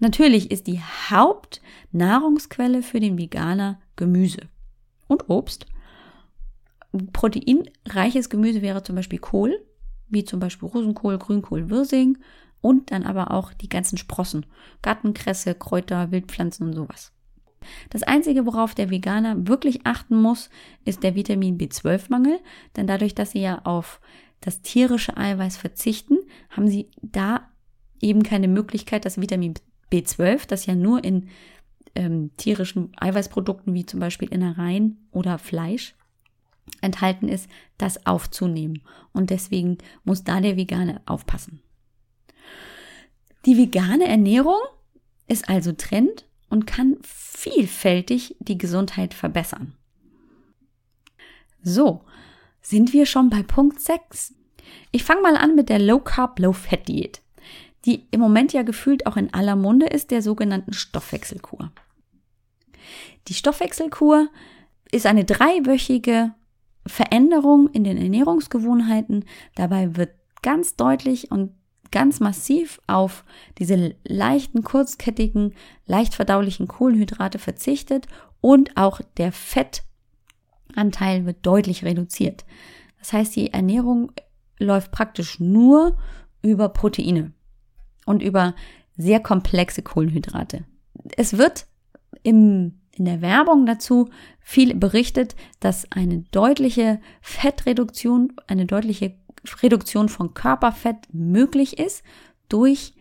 Natürlich 0.00 0.50
ist 0.50 0.66
die 0.66 0.80
Hauptnahrungsquelle 0.80 2.82
für 2.82 3.00
den 3.00 3.18
Veganer 3.18 3.78
Gemüse 3.96 4.48
und 5.06 5.28
Obst. 5.28 5.66
Proteinreiches 7.12 8.30
Gemüse 8.30 8.62
wäre 8.62 8.82
zum 8.82 8.96
Beispiel 8.96 9.18
Kohl, 9.18 9.62
wie 10.08 10.24
zum 10.24 10.40
Beispiel 10.40 10.68
Rosenkohl, 10.68 11.18
Grünkohl, 11.18 11.68
Wirsing 11.68 12.18
und 12.62 12.90
dann 12.90 13.04
aber 13.04 13.30
auch 13.30 13.52
die 13.52 13.68
ganzen 13.68 13.98
Sprossen, 13.98 14.46
Gartenkresse, 14.82 15.54
Kräuter, 15.54 16.10
Wildpflanzen 16.10 16.68
und 16.68 16.74
sowas. 16.74 17.12
Das 17.90 18.02
Einzige, 18.02 18.46
worauf 18.46 18.74
der 18.74 18.88
Veganer 18.88 19.48
wirklich 19.48 19.84
achten 19.84 20.16
muss, 20.16 20.48
ist 20.86 21.02
der 21.02 21.14
Vitamin 21.14 21.58
B12-Mangel, 21.58 22.40
denn 22.74 22.86
dadurch, 22.86 23.14
dass 23.14 23.32
sie 23.32 23.42
ja 23.42 23.60
auf 23.64 24.00
das 24.40 24.62
tierische 24.62 25.18
Eiweiß 25.18 25.58
verzichten, 25.58 26.16
haben 26.48 26.68
sie 26.68 26.90
da 27.02 27.50
eben 28.00 28.22
keine 28.22 28.48
Möglichkeit, 28.48 29.04
das 29.04 29.20
Vitamin 29.20 29.54
B12, 29.92 30.46
das 30.46 30.66
ja 30.66 30.74
nur 30.74 31.02
in 31.04 31.28
ähm, 31.94 32.30
tierischen 32.36 32.92
Eiweißprodukten 32.96 33.74
wie 33.74 33.86
zum 33.86 34.00
Beispiel 34.00 34.28
Innereien 34.28 35.08
oder 35.10 35.38
Fleisch 35.38 35.94
enthalten 36.80 37.28
ist, 37.28 37.48
das 37.78 38.06
aufzunehmen. 38.06 38.82
Und 39.12 39.30
deswegen 39.30 39.78
muss 40.04 40.24
da 40.24 40.40
der 40.40 40.56
Vegane 40.56 41.00
aufpassen. 41.06 41.60
Die 43.46 43.56
vegane 43.56 44.06
Ernährung 44.06 44.60
ist 45.26 45.48
also 45.48 45.72
Trend 45.72 46.26
und 46.48 46.66
kann 46.66 46.98
vielfältig 47.02 48.36
die 48.40 48.58
Gesundheit 48.58 49.14
verbessern. 49.14 49.74
So, 51.62 52.04
sind 52.60 52.92
wir 52.92 53.06
schon 53.06 53.30
bei 53.30 53.42
Punkt 53.42 53.80
6. 53.80 54.34
Ich 54.92 55.04
fange 55.04 55.22
mal 55.22 55.36
an 55.36 55.54
mit 55.54 55.68
der 55.68 55.78
Low 55.78 56.00
Carb, 56.00 56.38
Low 56.38 56.52
Fat 56.52 56.88
Diät 56.88 57.22
die 57.84 58.06
im 58.10 58.20
Moment 58.20 58.52
ja 58.52 58.62
gefühlt 58.62 59.06
auch 59.06 59.16
in 59.16 59.32
aller 59.32 59.56
Munde 59.56 59.86
ist, 59.86 60.10
der 60.10 60.22
sogenannten 60.22 60.72
Stoffwechselkur. 60.72 61.70
Die 63.28 63.34
Stoffwechselkur 63.34 64.28
ist 64.90 65.06
eine 65.06 65.24
dreiwöchige 65.24 66.34
Veränderung 66.86 67.68
in 67.68 67.84
den 67.84 67.96
Ernährungsgewohnheiten. 67.96 69.24
Dabei 69.54 69.96
wird 69.96 70.10
ganz 70.42 70.76
deutlich 70.76 71.30
und 71.30 71.52
ganz 71.90 72.20
massiv 72.20 72.80
auf 72.86 73.24
diese 73.58 73.94
leichten, 74.04 74.62
kurzkettigen, 74.62 75.54
leicht 75.86 76.14
verdaulichen 76.14 76.68
Kohlenhydrate 76.68 77.38
verzichtet 77.38 78.06
und 78.40 78.76
auch 78.76 79.00
der 79.16 79.32
Fettanteil 79.32 81.26
wird 81.26 81.44
deutlich 81.44 81.84
reduziert. 81.84 82.44
Das 82.98 83.12
heißt, 83.12 83.34
die 83.36 83.52
Ernährung 83.52 84.12
läuft 84.58 84.92
praktisch 84.92 85.40
nur 85.40 85.96
über 86.42 86.68
Proteine 86.68 87.32
und 88.10 88.22
über 88.22 88.54
sehr 88.96 89.20
komplexe 89.20 89.82
Kohlenhydrate. 89.82 90.64
Es 91.16 91.38
wird 91.38 91.66
im, 92.22 92.80
in 92.92 93.04
der 93.04 93.22
Werbung 93.22 93.64
dazu 93.64 94.10
viel 94.40 94.74
berichtet, 94.74 95.36
dass 95.60 95.90
eine 95.90 96.24
deutliche 96.32 97.00
Fettreduktion, 97.22 98.32
eine 98.46 98.66
deutliche 98.66 99.14
Reduktion 99.62 100.08
von 100.08 100.34
Körperfett 100.34 100.96
möglich 101.12 101.78
ist 101.78 102.02
durch 102.48 102.94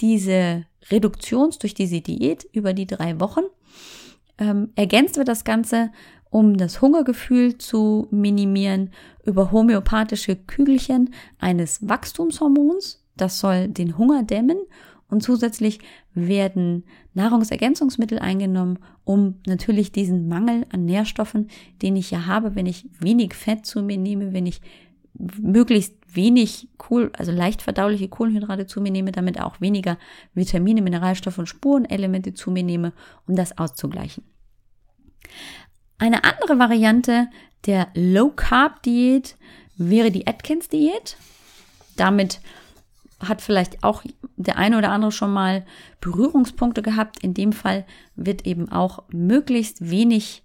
diese 0.00 0.66
Reduktions, 0.90 1.58
durch 1.58 1.74
diese 1.74 2.00
Diät 2.00 2.46
über 2.52 2.74
die 2.74 2.86
drei 2.86 3.18
Wochen. 3.18 3.44
Ähm, 4.38 4.70
ergänzt 4.76 5.16
wird 5.16 5.28
das 5.28 5.44
Ganze, 5.44 5.90
um 6.30 6.56
das 6.56 6.80
Hungergefühl 6.80 7.58
zu 7.58 8.06
minimieren, 8.10 8.90
über 9.24 9.50
homöopathische 9.50 10.36
Kügelchen 10.36 11.14
eines 11.38 11.88
Wachstumshormons, 11.88 13.01
das 13.16 13.38
soll 13.38 13.68
den 13.68 13.98
Hunger 13.98 14.22
dämmen 14.22 14.58
und 15.08 15.22
zusätzlich 15.22 15.80
werden 16.14 16.84
Nahrungsergänzungsmittel 17.14 18.18
eingenommen, 18.18 18.78
um 19.04 19.40
natürlich 19.46 19.92
diesen 19.92 20.28
Mangel 20.28 20.66
an 20.72 20.84
Nährstoffen, 20.86 21.48
den 21.82 21.96
ich 21.96 22.10
ja 22.10 22.26
habe, 22.26 22.54
wenn 22.54 22.66
ich 22.66 22.88
wenig 22.98 23.34
Fett 23.34 23.66
zu 23.66 23.82
mir 23.82 23.98
nehme, 23.98 24.32
wenn 24.32 24.46
ich 24.46 24.62
möglichst 25.14 25.94
wenig 26.08 26.68
Kohl, 26.78 27.10
also 27.16 27.32
leicht 27.32 27.62
verdauliche 27.62 28.08
Kohlenhydrate 28.08 28.66
zu 28.66 28.80
mir 28.80 28.90
nehme, 28.90 29.12
damit 29.12 29.40
auch 29.40 29.60
weniger 29.60 29.98
Vitamine, 30.34 30.82
Mineralstoffe 30.82 31.38
und 31.38 31.46
Spurenelemente 31.46 32.32
zu 32.34 32.50
mir 32.50 32.62
nehme, 32.62 32.92
um 33.26 33.36
das 33.36 33.58
auszugleichen. 33.58 34.24
Eine 35.98 36.24
andere 36.24 36.58
Variante 36.58 37.28
der 37.66 37.88
Low 37.94 38.30
Carb 38.30 38.82
Diät 38.82 39.36
wäre 39.76 40.10
die 40.10 40.26
Atkins 40.26 40.68
Diät. 40.68 41.16
Damit 41.96 42.40
hat 43.22 43.40
vielleicht 43.40 43.84
auch 43.84 44.02
der 44.36 44.58
eine 44.58 44.78
oder 44.78 44.90
andere 44.90 45.12
schon 45.12 45.32
mal 45.32 45.64
Berührungspunkte 46.00 46.82
gehabt. 46.82 47.22
In 47.22 47.34
dem 47.34 47.52
Fall 47.52 47.86
wird 48.16 48.46
eben 48.46 48.70
auch 48.70 49.04
möglichst 49.12 49.90
wenig 49.90 50.44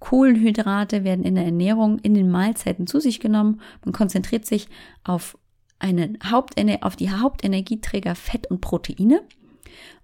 Kohlenhydrate 0.00 1.04
werden 1.04 1.24
in 1.24 1.34
der 1.34 1.44
Ernährung, 1.44 1.98
in 1.98 2.14
den 2.14 2.30
Mahlzeiten 2.30 2.86
zu 2.86 3.00
sich 3.00 3.20
genommen. 3.20 3.60
Man 3.84 3.92
konzentriert 3.92 4.46
sich 4.46 4.68
auf 5.04 5.36
eine 5.78 6.14
Hauptener 6.24 6.78
auf 6.82 6.96
die 6.96 7.10
Hauptenergieträger 7.10 8.14
Fett 8.14 8.48
und 8.50 8.60
Proteine. 8.60 9.22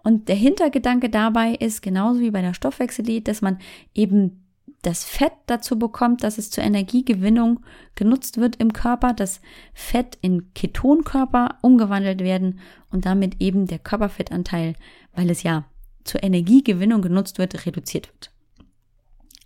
Und 0.02 0.28
der 0.28 0.36
Hintergedanke 0.36 1.08
dabei 1.08 1.54
ist 1.54 1.82
genauso 1.82 2.20
wie 2.20 2.30
bei 2.30 2.42
der 2.42 2.54
Stoffwechseldiät, 2.54 3.26
dass 3.26 3.40
man 3.42 3.58
eben 3.94 4.43
das 4.86 5.04
Fett 5.04 5.32
dazu 5.46 5.78
bekommt, 5.78 6.22
dass 6.22 6.38
es 6.38 6.50
zur 6.50 6.62
Energiegewinnung 6.62 7.60
genutzt 7.94 8.38
wird 8.38 8.56
im 8.56 8.72
Körper, 8.72 9.14
dass 9.14 9.40
Fett 9.72 10.18
in 10.20 10.52
Ketonkörper 10.54 11.58
umgewandelt 11.62 12.20
werden 12.20 12.60
und 12.90 13.06
damit 13.06 13.40
eben 13.40 13.66
der 13.66 13.78
Körperfettanteil, 13.78 14.74
weil 15.14 15.30
es 15.30 15.42
ja 15.42 15.64
zur 16.04 16.22
Energiegewinnung 16.22 17.00
genutzt 17.00 17.38
wird, 17.38 17.66
reduziert 17.66 18.08
wird. 18.08 18.30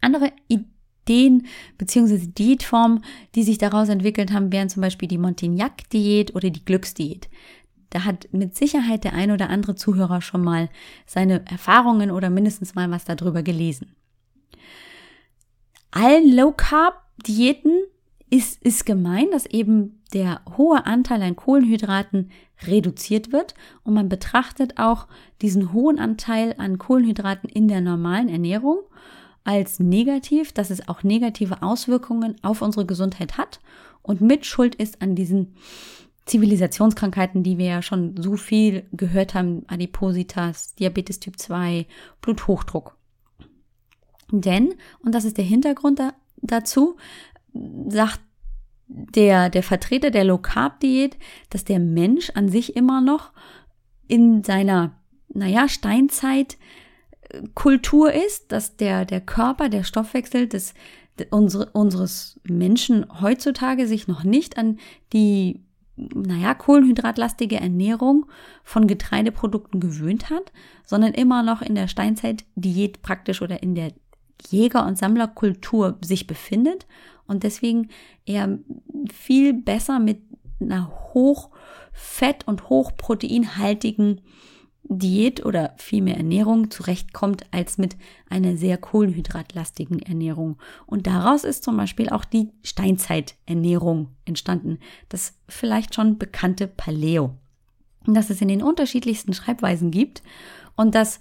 Andere 0.00 0.32
Ideen 0.48 1.46
bzw. 1.78 2.26
Diätformen, 2.26 3.04
die 3.36 3.44
sich 3.44 3.58
daraus 3.58 3.88
entwickelt 3.88 4.32
haben, 4.32 4.52
wären 4.52 4.68
zum 4.68 4.82
Beispiel 4.82 5.08
die 5.08 5.18
Montignac-Diät 5.18 6.34
oder 6.34 6.50
die 6.50 6.64
Glücksdiät. 6.64 7.28
Da 7.90 8.04
hat 8.04 8.28
mit 8.32 8.56
Sicherheit 8.56 9.04
der 9.04 9.14
ein 9.14 9.30
oder 9.30 9.50
andere 9.50 9.76
Zuhörer 9.76 10.20
schon 10.20 10.42
mal 10.42 10.68
seine 11.06 11.46
Erfahrungen 11.46 12.10
oder 12.10 12.28
mindestens 12.28 12.74
mal 12.74 12.90
was 12.90 13.04
darüber 13.04 13.42
gelesen 13.42 13.94
allen 15.90 16.34
Low 16.34 16.52
Carb 16.52 17.02
Diäten 17.26 17.72
ist, 18.30 18.62
ist 18.62 18.86
gemein, 18.86 19.30
dass 19.30 19.46
eben 19.46 20.02
der 20.12 20.40
hohe 20.56 20.86
Anteil 20.86 21.22
an 21.22 21.36
Kohlenhydraten 21.36 22.30
reduziert 22.66 23.32
wird 23.32 23.54
und 23.84 23.94
man 23.94 24.08
betrachtet 24.08 24.78
auch 24.78 25.06
diesen 25.42 25.72
hohen 25.72 25.98
Anteil 25.98 26.54
an 26.58 26.78
Kohlenhydraten 26.78 27.48
in 27.48 27.68
der 27.68 27.80
normalen 27.80 28.28
Ernährung 28.28 28.80
als 29.44 29.80
negativ, 29.80 30.52
dass 30.52 30.70
es 30.70 30.88
auch 30.88 31.02
negative 31.02 31.62
Auswirkungen 31.62 32.36
auf 32.42 32.62
unsere 32.62 32.86
Gesundheit 32.86 33.38
hat 33.38 33.60
und 34.02 34.20
mit 34.20 34.46
Schuld 34.46 34.74
ist 34.74 35.00
an 35.00 35.14
diesen 35.14 35.54
Zivilisationskrankheiten, 36.26 37.42
die 37.42 37.56
wir 37.56 37.66
ja 37.66 37.82
schon 37.82 38.20
so 38.20 38.36
viel 38.36 38.84
gehört 38.92 39.34
haben, 39.34 39.64
Adipositas, 39.66 40.74
Diabetes 40.74 41.20
Typ 41.20 41.38
2, 41.38 41.86
Bluthochdruck. 42.20 42.97
Denn, 44.30 44.74
und 45.00 45.14
das 45.14 45.24
ist 45.24 45.38
der 45.38 45.44
Hintergrund 45.44 45.98
da, 45.98 46.12
dazu, 46.36 46.96
sagt 47.88 48.20
der, 48.88 49.50
der 49.50 49.62
Vertreter 49.62 50.10
der 50.10 50.24
Low 50.24 50.38
Carb 50.38 50.80
Diät, 50.80 51.16
dass 51.50 51.64
der 51.64 51.78
Mensch 51.78 52.30
an 52.34 52.48
sich 52.48 52.76
immer 52.76 53.00
noch 53.00 53.32
in 54.06 54.42
seiner, 54.42 54.92
naja, 55.28 55.68
Steinzeit 55.68 56.56
Kultur 57.54 58.12
ist, 58.12 58.52
dass 58.52 58.76
der, 58.76 59.04
der 59.04 59.20
Körper, 59.20 59.68
der 59.68 59.84
Stoffwechsel 59.84 60.48
des, 60.48 60.74
unsere, 61.30 61.66
unseres 61.72 62.40
Menschen 62.44 63.06
heutzutage 63.20 63.86
sich 63.86 64.08
noch 64.08 64.24
nicht 64.24 64.56
an 64.56 64.78
die, 65.12 65.62
naja, 65.96 66.54
kohlenhydratlastige 66.54 67.56
Ernährung 67.56 68.26
von 68.62 68.86
Getreideprodukten 68.86 69.80
gewöhnt 69.80 70.30
hat, 70.30 70.52
sondern 70.86 71.12
immer 71.12 71.42
noch 71.42 71.60
in 71.60 71.74
der 71.74 71.88
Steinzeit 71.88 72.44
Diät 72.54 73.02
praktisch 73.02 73.42
oder 73.42 73.62
in 73.62 73.74
der 73.74 73.92
Jäger- 74.48 74.86
und 74.86 74.98
Sammlerkultur 74.98 75.98
sich 76.02 76.26
befindet 76.26 76.86
und 77.26 77.42
deswegen 77.42 77.88
eher 78.24 78.58
viel 79.12 79.52
besser 79.52 79.98
mit 79.98 80.20
einer 80.60 80.90
hochfett- 81.14 82.46
und 82.46 82.68
hochproteinhaltigen 82.68 84.20
Diät 84.90 85.44
oder 85.44 85.74
vielmehr 85.76 86.16
Ernährung 86.16 86.70
zurechtkommt 86.70 87.44
als 87.50 87.76
mit 87.76 87.96
einer 88.30 88.56
sehr 88.56 88.78
kohlenhydratlastigen 88.78 90.00
Ernährung. 90.00 90.56
Und 90.86 91.06
daraus 91.06 91.44
ist 91.44 91.62
zum 91.62 91.76
Beispiel 91.76 92.08
auch 92.08 92.24
die 92.24 92.50
Steinzeiternährung 92.62 94.08
entstanden, 94.24 94.78
das 95.10 95.34
vielleicht 95.46 95.94
schon 95.94 96.16
bekannte 96.16 96.66
Paleo. 96.66 97.34
Und 98.06 98.14
dass 98.14 98.30
es 98.30 98.40
in 98.40 98.48
den 98.48 98.62
unterschiedlichsten 98.62 99.34
Schreibweisen 99.34 99.90
gibt 99.90 100.22
und 100.74 100.94
dass 100.94 101.20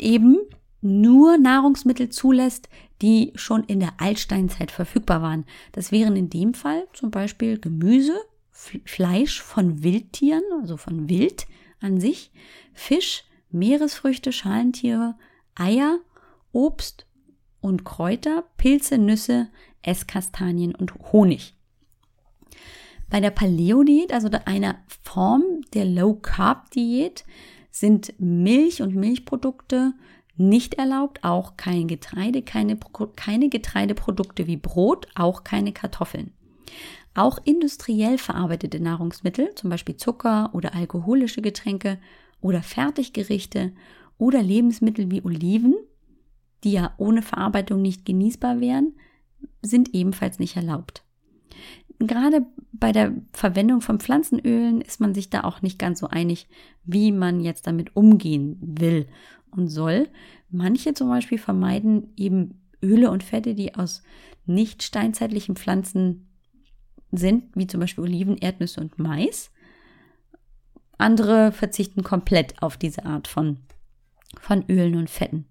eben 0.00 0.38
nur 0.80 1.38
Nahrungsmittel 1.38 2.08
zulässt, 2.08 2.68
die 3.02 3.32
schon 3.34 3.64
in 3.64 3.80
der 3.80 3.94
Altsteinzeit 3.98 4.70
verfügbar 4.70 5.22
waren. 5.22 5.44
Das 5.72 5.92
wären 5.92 6.16
in 6.16 6.30
dem 6.30 6.54
Fall 6.54 6.86
zum 6.92 7.10
Beispiel 7.10 7.58
Gemüse, 7.58 8.18
Fleisch 8.50 9.40
von 9.40 9.82
Wildtieren, 9.82 10.42
also 10.60 10.76
von 10.76 11.08
Wild 11.08 11.46
an 11.80 12.00
sich, 12.00 12.32
Fisch, 12.72 13.24
Meeresfrüchte, 13.50 14.32
Schalentiere, 14.32 15.14
Eier, 15.54 15.98
Obst 16.52 17.06
und 17.60 17.84
Kräuter, 17.84 18.44
Pilze, 18.56 18.98
Nüsse, 18.98 19.48
Esskastanien 19.82 20.74
und 20.74 20.94
Honig. 21.12 21.54
Bei 23.10 23.20
der 23.20 23.30
Paleo-Diät, 23.30 24.12
also 24.12 24.28
einer 24.44 24.80
Form 25.02 25.62
der 25.72 25.84
Low-Carb-Diät, 25.86 27.24
sind 27.70 28.12
Milch 28.18 28.82
und 28.82 28.94
Milchprodukte 28.94 29.94
nicht 30.38 30.74
erlaubt, 30.74 31.24
auch 31.24 31.56
kein 31.56 31.88
Getreide, 31.88 32.42
keine, 32.42 32.78
keine 33.16 33.48
Getreideprodukte 33.48 34.46
wie 34.46 34.56
Brot, 34.56 35.08
auch 35.14 35.44
keine 35.44 35.72
Kartoffeln. 35.72 36.32
Auch 37.14 37.38
industriell 37.44 38.18
verarbeitete 38.18 38.80
Nahrungsmittel, 38.80 39.54
zum 39.54 39.70
Beispiel 39.70 39.96
Zucker 39.96 40.50
oder 40.52 40.74
alkoholische 40.74 41.42
Getränke 41.42 41.98
oder 42.40 42.62
Fertiggerichte 42.62 43.72
oder 44.18 44.42
Lebensmittel 44.42 45.10
wie 45.10 45.24
Oliven, 45.24 45.74
die 46.64 46.72
ja 46.72 46.94
ohne 46.98 47.22
Verarbeitung 47.22 47.82
nicht 47.82 48.04
genießbar 48.04 48.60
wären, 48.60 48.94
sind 49.62 49.94
ebenfalls 49.94 50.38
nicht 50.38 50.56
erlaubt. 50.56 51.04
Gerade 52.00 52.46
bei 52.72 52.92
der 52.92 53.12
Verwendung 53.32 53.80
von 53.80 53.98
Pflanzenölen 53.98 54.80
ist 54.80 55.00
man 55.00 55.14
sich 55.14 55.30
da 55.30 55.42
auch 55.42 55.62
nicht 55.62 55.80
ganz 55.80 55.98
so 55.98 56.06
einig, 56.06 56.48
wie 56.84 57.10
man 57.10 57.40
jetzt 57.40 57.66
damit 57.66 57.96
umgehen 57.96 58.56
will 58.60 59.08
und 59.50 59.68
soll. 59.68 60.08
Manche 60.50 60.94
zum 60.94 61.08
Beispiel 61.08 61.38
vermeiden 61.38 62.12
eben 62.16 62.62
Öle 62.82 63.10
und 63.10 63.22
Fette, 63.22 63.54
die 63.54 63.74
aus 63.74 64.02
nicht 64.46 64.82
steinzeitlichen 64.82 65.56
Pflanzen 65.56 66.28
sind, 67.12 67.44
wie 67.54 67.66
zum 67.66 67.80
Beispiel 67.80 68.04
Oliven, 68.04 68.36
Erdnüsse 68.36 68.80
und 68.80 68.98
Mais. 68.98 69.50
Andere 70.96 71.52
verzichten 71.52 72.02
komplett 72.02 72.62
auf 72.62 72.76
diese 72.76 73.04
Art 73.04 73.28
von, 73.28 73.58
von 74.40 74.64
Ölen 74.68 74.96
und 74.96 75.10
Fetten. 75.10 75.46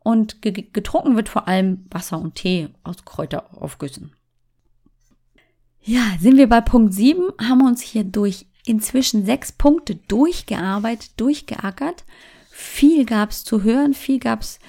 Und 0.00 0.42
getrunken 0.42 1.16
wird 1.16 1.28
vor 1.28 1.48
allem 1.48 1.86
Wasser 1.90 2.20
und 2.20 2.34
Tee 2.34 2.68
aus 2.82 3.04
Kräuteraufgüssen. 3.04 4.12
Ja, 5.84 6.02
sind 6.20 6.36
wir 6.36 6.48
bei 6.48 6.60
Punkt 6.60 6.92
7, 6.92 7.22
haben 7.40 7.58
wir 7.58 7.66
uns 7.66 7.80
hier 7.80 8.04
durch 8.04 8.46
inzwischen 8.64 9.24
sechs 9.24 9.52
Punkte 9.52 9.96
durchgearbeitet, 9.96 11.12
durchgeackert. 11.16 12.04
Viel 12.62 13.04
gab 13.04 13.30
es 13.30 13.42
zu 13.42 13.64
hören, 13.64 13.92
viel 13.92 14.20
gab 14.20 14.42
es 14.42 14.60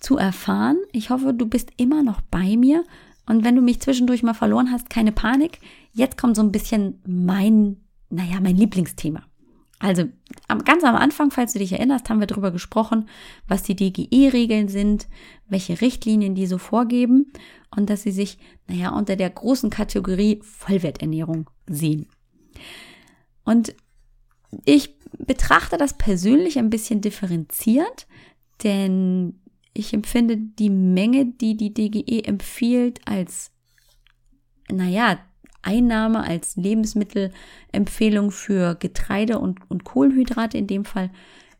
zu 0.00 0.16
erfahren. 0.16 0.78
Ich 0.90 1.10
hoffe, 1.10 1.34
du 1.34 1.44
bist 1.44 1.70
immer 1.76 2.02
noch 2.02 2.22
bei 2.22 2.56
mir. 2.56 2.82
Und 3.26 3.44
wenn 3.44 3.54
du 3.54 3.60
mich 3.60 3.78
zwischendurch 3.80 4.22
mal 4.22 4.32
verloren 4.32 4.72
hast, 4.72 4.88
keine 4.88 5.12
Panik. 5.12 5.60
Jetzt 5.92 6.16
kommt 6.16 6.34
so 6.34 6.42
ein 6.42 6.50
bisschen 6.50 7.02
mein, 7.06 7.76
naja, 8.08 8.40
mein 8.40 8.56
Lieblingsthema. 8.56 9.22
Also 9.78 10.04
ganz 10.64 10.82
am 10.82 10.96
Anfang, 10.96 11.30
falls 11.30 11.52
du 11.52 11.58
dich 11.58 11.72
erinnerst, 11.72 12.08
haben 12.08 12.20
wir 12.20 12.26
darüber 12.26 12.52
gesprochen, 12.52 13.08
was 13.46 13.62
die 13.62 13.76
DGE-Regeln 13.76 14.68
sind, 14.68 15.06
welche 15.46 15.80
Richtlinien 15.80 16.34
die 16.34 16.46
so 16.46 16.56
vorgeben 16.56 17.32
und 17.76 17.90
dass 17.90 18.02
sie 18.02 18.12
sich, 18.12 18.38
naja, 18.66 18.96
unter 18.96 19.14
der 19.14 19.28
großen 19.28 19.68
Kategorie 19.68 20.40
Vollwerternährung 20.42 21.50
sehen. 21.66 22.06
Und 23.44 23.74
ich 24.64 24.96
betrachte 25.18 25.76
das 25.76 25.94
persönlich 25.96 26.58
ein 26.58 26.70
bisschen 26.70 27.00
differenziert, 27.00 28.06
denn 28.62 29.40
ich 29.74 29.92
empfinde 29.92 30.36
die 30.36 30.70
Menge, 30.70 31.26
die 31.26 31.56
die 31.56 31.72
DGE 31.72 32.24
empfiehlt, 32.24 33.00
als, 33.06 33.50
naja, 34.70 35.18
Einnahme 35.62 36.24
als 36.24 36.56
Lebensmittelempfehlung 36.56 38.32
für 38.32 38.74
Getreide 38.74 39.38
und, 39.38 39.60
und 39.70 39.84
Kohlenhydrate 39.84 40.58
in 40.58 40.66
dem 40.66 40.84
Fall 40.84 41.10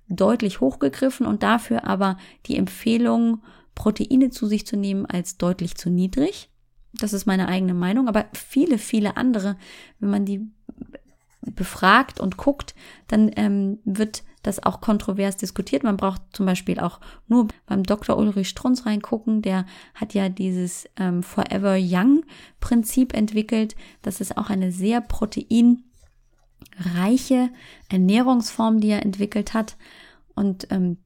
deutlich 0.08 0.60
hochgegriffen 0.60 1.24
und 1.24 1.42
dafür 1.42 1.86
aber 1.86 2.18
die 2.46 2.56
Empfehlung, 2.56 3.42
Proteine 3.74 4.30
zu 4.30 4.46
sich 4.46 4.66
zu 4.66 4.76
nehmen, 4.76 5.06
als 5.06 5.38
deutlich 5.38 5.76
zu 5.76 5.88
niedrig. 5.88 6.50
Das 6.94 7.14
ist 7.14 7.24
meine 7.24 7.48
eigene 7.48 7.72
Meinung, 7.72 8.08
aber 8.08 8.26
viele, 8.34 8.76
viele 8.76 9.16
andere, 9.16 9.56
wenn 9.98 10.10
man 10.10 10.26
die 10.26 10.50
befragt 11.42 12.20
und 12.20 12.36
guckt, 12.36 12.74
dann 13.08 13.30
ähm, 13.36 13.78
wird 13.84 14.22
das 14.42 14.62
auch 14.62 14.80
kontrovers 14.80 15.36
diskutiert. 15.36 15.84
Man 15.84 15.96
braucht 15.96 16.22
zum 16.32 16.46
Beispiel 16.46 16.80
auch 16.80 17.00
nur 17.28 17.48
beim 17.66 17.84
Dr. 17.84 18.16
Ulrich 18.18 18.48
Strunz 18.48 18.86
reingucken. 18.86 19.42
Der 19.42 19.66
hat 19.94 20.14
ja 20.14 20.28
dieses 20.28 20.88
ähm, 20.96 21.22
Forever 21.22 21.76
Young 21.78 22.24
Prinzip 22.60 23.14
entwickelt. 23.14 23.76
Das 24.02 24.20
ist 24.20 24.36
auch 24.36 24.50
eine 24.50 24.72
sehr 24.72 25.00
proteinreiche 25.00 25.82
Ernährungsform, 27.88 28.80
die 28.80 28.90
er 28.90 29.04
entwickelt 29.04 29.54
hat. 29.54 29.76
Und 30.34 30.66
ähm, 30.70 30.98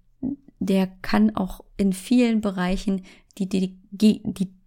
der 0.58 0.86
kann 1.02 1.36
auch 1.36 1.60
in 1.76 1.92
vielen 1.92 2.40
Bereichen 2.40 3.02
die, 3.38 3.48
die, 3.48 3.78
die, 3.90 4.22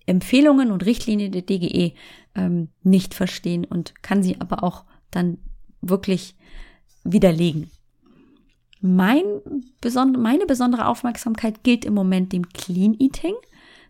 Empfehlungen 0.05 0.71
und 0.71 0.85
Richtlinien 0.87 1.31
der 1.31 1.43
DGE 1.43 1.93
ähm, 2.33 2.69
nicht 2.81 3.13
verstehen 3.13 3.63
und 3.63 4.01
kann 4.01 4.23
sie 4.23 4.41
aber 4.41 4.63
auch 4.63 4.85
dann 5.11 5.37
wirklich 5.81 6.35
widerlegen. 7.03 7.69
Mein 8.81 9.23
meine 10.17 10.45
besondere 10.45 10.87
Aufmerksamkeit 10.87 11.63
gilt 11.63 11.85
im 11.85 11.93
Moment 11.93 12.31
dem 12.31 12.47
Clean 12.49 12.95
Eating. 12.97 13.35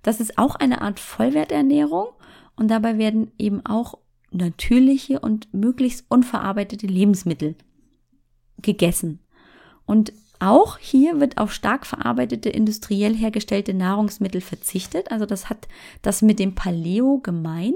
Das 0.02 0.20
ist 0.20 0.38
auch 0.38 0.56
eine 0.56 0.82
Art 0.82 1.00
Vollwerternährung 1.00 2.08
und 2.56 2.70
dabei 2.70 2.98
werden 2.98 3.32
eben 3.38 3.66
auch 3.66 3.98
natürliche 4.32 5.20
und 5.20 5.54
möglichst 5.54 6.06
unverarbeitete 6.10 6.88
Lebensmittel 6.88 7.56
gegessen. 8.62 9.20
Und 9.86 10.14
auch 10.40 10.78
hier 10.78 11.20
wird 11.20 11.38
auf 11.38 11.52
stark 11.52 11.86
verarbeitete 11.86 12.50
industriell 12.50 13.16
hergestellte 13.16 13.74
Nahrungsmittel 13.74 14.40
verzichtet. 14.40 15.12
Also 15.12 15.26
das 15.26 15.50
hat 15.50 15.68
das 16.02 16.22
mit 16.22 16.40
dem 16.40 16.56
Paleo 16.56 17.20
gemein. 17.20 17.74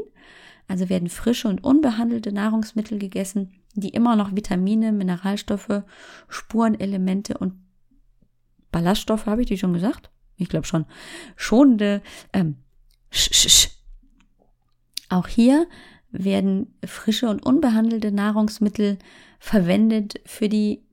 Also 0.68 0.88
werden 0.88 1.10
frische 1.10 1.50
und 1.50 1.64
unbehandelte 1.64 2.32
Nahrungsmittel 2.32 2.98
gegessen, 2.98 3.52
die 3.74 3.90
immer 3.90 4.16
noch 4.16 4.36
Vitamine, 4.36 4.92
Mineralstoffe, 4.92 5.84
Spurenelemente 6.28 7.38
und 7.38 7.54
Ballaststoffe, 8.72 9.26
habe 9.26 9.42
ich 9.42 9.48
die 9.48 9.58
schon 9.58 9.74
gesagt? 9.74 10.10
Ich 10.38 10.50
glaube 10.50 10.66
schon. 10.66 10.86
Schonende, 11.36 12.02
ähm, 12.34 12.58
sch, 13.12 13.30
sch, 13.34 13.50
sch. 13.50 13.70
Auch 15.10 15.28
hier 15.28 15.68
werden 16.12 16.76
frische 16.86 17.30
und 17.30 17.46
unbehandelte 17.46 18.12
Nahrungsmittel 18.12 18.98
verwendet 19.40 20.22
für 20.26 20.50
die 20.50 20.84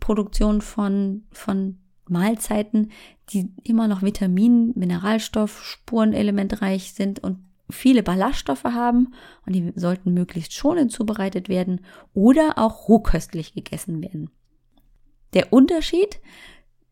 Produktion 0.00 0.60
von, 0.60 1.24
von 1.30 1.78
Mahlzeiten, 2.08 2.90
die 3.30 3.50
immer 3.62 3.88
noch 3.88 4.02
Vitamin, 4.02 4.72
Mineralstoff, 4.74 5.62
Spurenelementreich 5.62 6.92
sind 6.92 7.20
und 7.20 7.38
viele 7.70 8.02
Ballaststoffe 8.02 8.64
haben 8.64 9.14
und 9.46 9.54
die 9.54 9.72
sollten 9.74 10.12
möglichst 10.12 10.52
schonend 10.52 10.92
zubereitet 10.92 11.48
werden 11.48 11.80
oder 12.12 12.58
auch 12.58 12.88
rohköstlich 12.88 13.54
gegessen 13.54 14.02
werden. 14.02 14.30
Der 15.32 15.52
Unterschied 15.52 16.20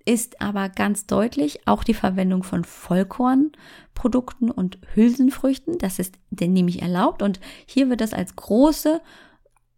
ist 0.04 0.40
aber 0.40 0.68
ganz 0.68 1.06
deutlich 1.06 1.66
auch 1.66 1.84
die 1.84 1.94
Verwendung 1.94 2.42
von 2.42 2.64
Vollkornprodukten 2.64 4.50
und 4.50 4.78
Hülsenfrüchten. 4.94 5.78
Das 5.78 5.98
ist 5.98 6.18
denn 6.30 6.52
nämlich 6.52 6.82
erlaubt 6.82 7.22
und 7.22 7.40
hier 7.66 7.88
wird 7.88 8.00
das 8.00 8.12
als 8.12 8.34
große 8.34 9.00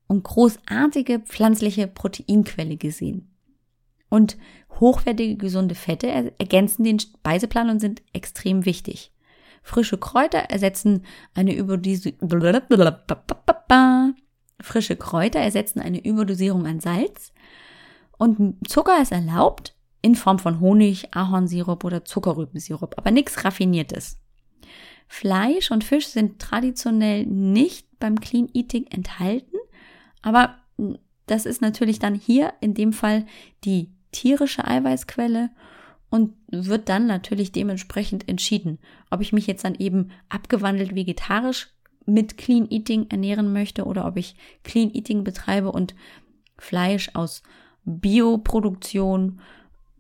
und 0.07 0.24
großartige 0.24 1.20
pflanzliche 1.20 1.88
Proteinquelle 1.88 2.76
gesehen. 2.76 3.30
Und 4.09 4.37
hochwertige, 4.80 5.37
gesunde 5.37 5.74
Fette 5.74 6.09
ergänzen 6.09 6.85
den 6.85 7.00
Speiseplan 7.00 7.68
und 7.70 7.80
sind 7.80 8.02
extrem 8.12 8.64
wichtig. 8.64 9.13
Frische 9.64 9.98
Kräuter 9.98 10.38
ersetzen 10.38 11.05
eine 11.35 11.55
Überdosierung 11.55 12.31
Frische 14.61 14.96
Kräuter 14.96 15.40
ersetzen 15.40 15.81
eine 15.81 16.05
Überdosierung 16.05 16.66
an 16.66 16.81
Salz 16.81 17.33
und 18.18 18.57
Zucker 18.68 19.00
ist 19.03 19.11
erlaubt 19.11 19.74
in 20.03 20.14
Form 20.14 20.38
von 20.38 20.61
Honig, 20.61 21.09
Ahornsirup 21.12 21.83
oder 21.83 22.05
Zuckerrübensirup, 22.05 22.94
aber 22.98 23.11
nichts 23.11 23.42
Raffiniertes. 23.44 24.20
Fleisch 25.09 25.70
und 25.70 25.83
Fisch 25.83 26.09
sind 26.09 26.38
traditionell 26.38 27.24
nicht 27.24 27.88
beim 27.98 28.20
Clean 28.20 28.48
Eating 28.53 28.87
enthalten, 28.88 29.57
aber 30.22 30.59
das 31.27 31.46
ist 31.46 31.62
natürlich 31.62 31.98
dann 31.98 32.14
hier 32.14 32.53
in 32.61 32.74
dem 32.74 32.92
Fall 32.92 33.24
die 33.64 33.90
tierische 34.12 34.66
Eiweißquelle 34.66 35.50
und 36.14 36.33
wird 36.46 36.88
dann 36.88 37.09
natürlich 37.09 37.50
dementsprechend 37.50 38.29
entschieden, 38.29 38.79
ob 39.11 39.20
ich 39.20 39.33
mich 39.33 39.48
jetzt 39.48 39.64
dann 39.64 39.74
eben 39.74 40.12
abgewandelt 40.29 40.94
vegetarisch 40.94 41.70
mit 42.07 42.38
Clean 42.38 42.70
Eating 42.70 43.11
ernähren 43.11 43.53
möchte 43.53 43.85
oder 43.85 44.07
ob 44.07 44.16
ich 44.16 44.37
Clean 44.62 44.94
Eating 44.94 45.24
betreibe 45.24 45.72
und 45.72 45.96
Fleisch 46.57 47.11
aus 47.14 47.42
Bioproduktion 47.85 49.40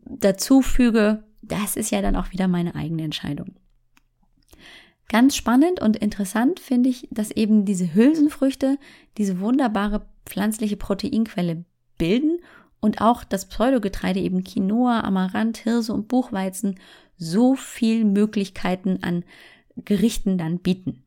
dazufüge. 0.04 1.24
Das 1.42 1.74
ist 1.74 1.90
ja 1.90 2.00
dann 2.00 2.14
auch 2.14 2.30
wieder 2.30 2.46
meine 2.46 2.76
eigene 2.76 3.02
Entscheidung. 3.02 3.56
Ganz 5.08 5.34
spannend 5.34 5.80
und 5.80 5.96
interessant 5.96 6.60
finde 6.60 6.90
ich, 6.90 7.08
dass 7.10 7.32
eben 7.32 7.64
diese 7.64 7.92
Hülsenfrüchte 7.92 8.78
diese 9.18 9.40
wunderbare 9.40 10.06
pflanzliche 10.26 10.76
Proteinquelle 10.76 11.64
bilden 11.98 12.38
und 12.84 13.00
auch 13.00 13.24
das 13.24 13.46
Pseudogetreide 13.46 14.20
eben 14.20 14.44
Quinoa, 14.44 15.00
Amaranth, 15.00 15.56
Hirse 15.56 15.94
und 15.94 16.06
Buchweizen 16.06 16.78
so 17.16 17.54
viel 17.54 18.04
Möglichkeiten 18.04 18.98
an 19.00 19.24
Gerichten 19.74 20.36
dann 20.36 20.58
bieten. 20.58 21.02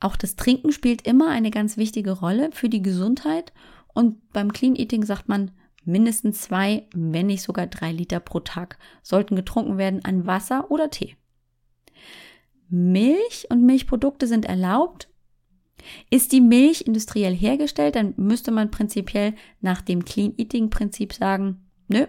Auch 0.00 0.16
das 0.16 0.34
Trinken 0.34 0.72
spielt 0.72 1.06
immer 1.06 1.30
eine 1.30 1.52
ganz 1.52 1.76
wichtige 1.76 2.10
Rolle 2.10 2.50
für 2.50 2.68
die 2.68 2.82
Gesundheit 2.82 3.52
und 3.94 4.32
beim 4.32 4.52
Clean 4.52 4.74
Eating 4.74 5.04
sagt 5.04 5.28
man, 5.28 5.52
mindestens 5.84 6.40
zwei, 6.40 6.88
wenn 6.92 7.26
nicht 7.26 7.42
sogar 7.42 7.68
drei 7.68 7.92
Liter 7.92 8.18
pro 8.18 8.40
Tag 8.40 8.76
sollten 9.04 9.36
getrunken 9.36 9.78
werden 9.78 10.04
an 10.04 10.26
Wasser 10.26 10.68
oder 10.72 10.90
Tee. 10.90 11.14
Milch 12.68 13.46
und 13.50 13.64
Milchprodukte 13.64 14.26
sind 14.26 14.46
erlaubt. 14.46 15.08
Ist 16.10 16.32
die 16.32 16.40
Milch 16.40 16.82
industriell 16.82 17.34
hergestellt, 17.34 17.96
dann 17.96 18.14
müsste 18.16 18.50
man 18.50 18.70
prinzipiell 18.70 19.34
nach 19.60 19.80
dem 19.80 20.04
Clean 20.04 20.34
Eating 20.36 20.70
Prinzip 20.70 21.12
sagen, 21.12 21.68
nö, 21.88 22.06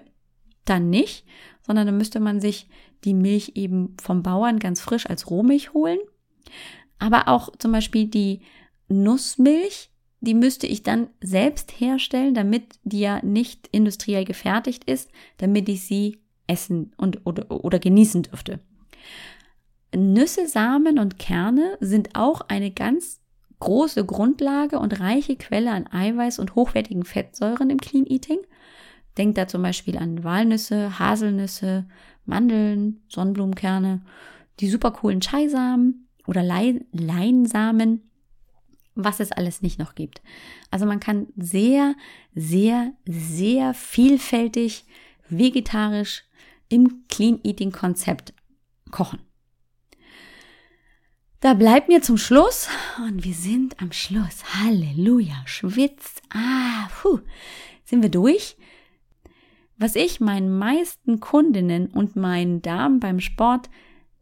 dann 0.66 0.90
nicht, 0.90 1.26
sondern 1.66 1.88
dann 1.88 1.98
müsste 1.98 2.20
man 2.20 2.40
sich 2.40 2.68
die 3.04 3.14
Milch 3.14 3.54
eben 3.56 3.96
vom 4.02 4.24
Bauern 4.24 4.60
ganz 4.60 4.82
frisch 4.82 5.10
als 5.10 5.30
Rohmilch 5.30 5.74
holen. 5.74 6.00
Aber 7.00 7.28
auch 7.28 7.50
zum 7.58 7.72
Beispiel 7.72 8.08
die 8.08 8.42
Nussmilch, 8.88 9.90
die 10.22 10.34
müsste 10.34 10.68
ich 10.68 10.84
dann 10.84 11.10
selbst 11.22 11.80
herstellen, 11.80 12.34
damit 12.34 12.80
die 12.84 13.00
ja 13.00 13.24
nicht 13.26 13.68
industriell 13.72 14.24
gefertigt 14.24 14.86
ist, 14.86 15.12
damit 15.38 15.68
ich 15.68 15.84
sie 15.84 16.20
essen 16.48 16.94
und 16.98 17.26
oder, 17.26 17.52
oder 17.52 17.80
genießen 17.80 18.24
dürfte. 18.24 18.60
Nüsse, 19.96 20.48
Samen 20.48 20.98
und 20.98 21.20
Kerne 21.20 21.78
sind 21.80 22.16
auch 22.16 22.42
eine 22.48 22.72
ganz 22.72 23.20
große 23.64 24.06
Grundlage 24.06 24.78
und 24.78 25.00
reiche 25.00 25.38
Quelle 25.38 25.72
an 25.72 25.88
Eiweiß 25.88 26.40
und 26.40 26.54
hochwertigen 26.54 27.06
Fettsäuren 27.06 27.70
im 27.70 27.80
Clean 27.80 28.06
Eating. 28.06 28.40
Denkt 29.18 29.38
da 29.38 29.48
zum 29.48 29.62
Beispiel 29.62 29.98
an 29.98 30.26
Walnüsse, 30.26 31.00
Haselnüsse, 31.00 31.86
Mandeln, 32.26 33.02
Sonnenblumenkerne, 33.08 34.02
die 34.60 34.68
super 34.68 34.92
coolen 34.92 35.22
Chai-Samen 35.22 36.10
oder 36.28 36.44
Leinsamen, 36.44 38.02
was 38.96 39.22
es 39.22 39.32
alles 39.32 39.62
nicht 39.62 39.80
noch 39.80 39.96
gibt. 39.96 40.22
Also 40.70 40.86
man 40.86 41.00
kann 41.00 41.28
sehr, 41.38 41.96
sehr, 42.36 42.92
sehr 43.08 43.74
vielfältig 43.74 44.84
vegetarisch 45.30 46.26
im 46.68 47.06
Clean 47.08 47.40
Eating 47.44 47.72
Konzept 47.72 48.34
kochen. 48.92 49.20
Da 51.44 51.54
bleibt 51.56 51.90
mir 51.90 52.02
zum 52.02 52.16
Schluss, 52.16 52.70
und 53.06 53.26
wir 53.26 53.34
sind 53.34 53.82
am 53.82 53.92
Schluss, 53.92 54.46
Halleluja, 54.62 55.44
schwitzt, 55.44 56.22
ah, 56.34 56.88
puh, 56.88 57.20
sind 57.84 58.02
wir 58.02 58.08
durch. 58.08 58.56
Was 59.78 59.98
ich 59.98 60.22
meinen 60.22 60.58
meisten 60.58 61.20
Kundinnen 61.20 61.88
und 61.88 62.16
meinen 62.16 62.62
Damen 62.62 63.02
beim 63.02 63.20
Sport 63.20 63.70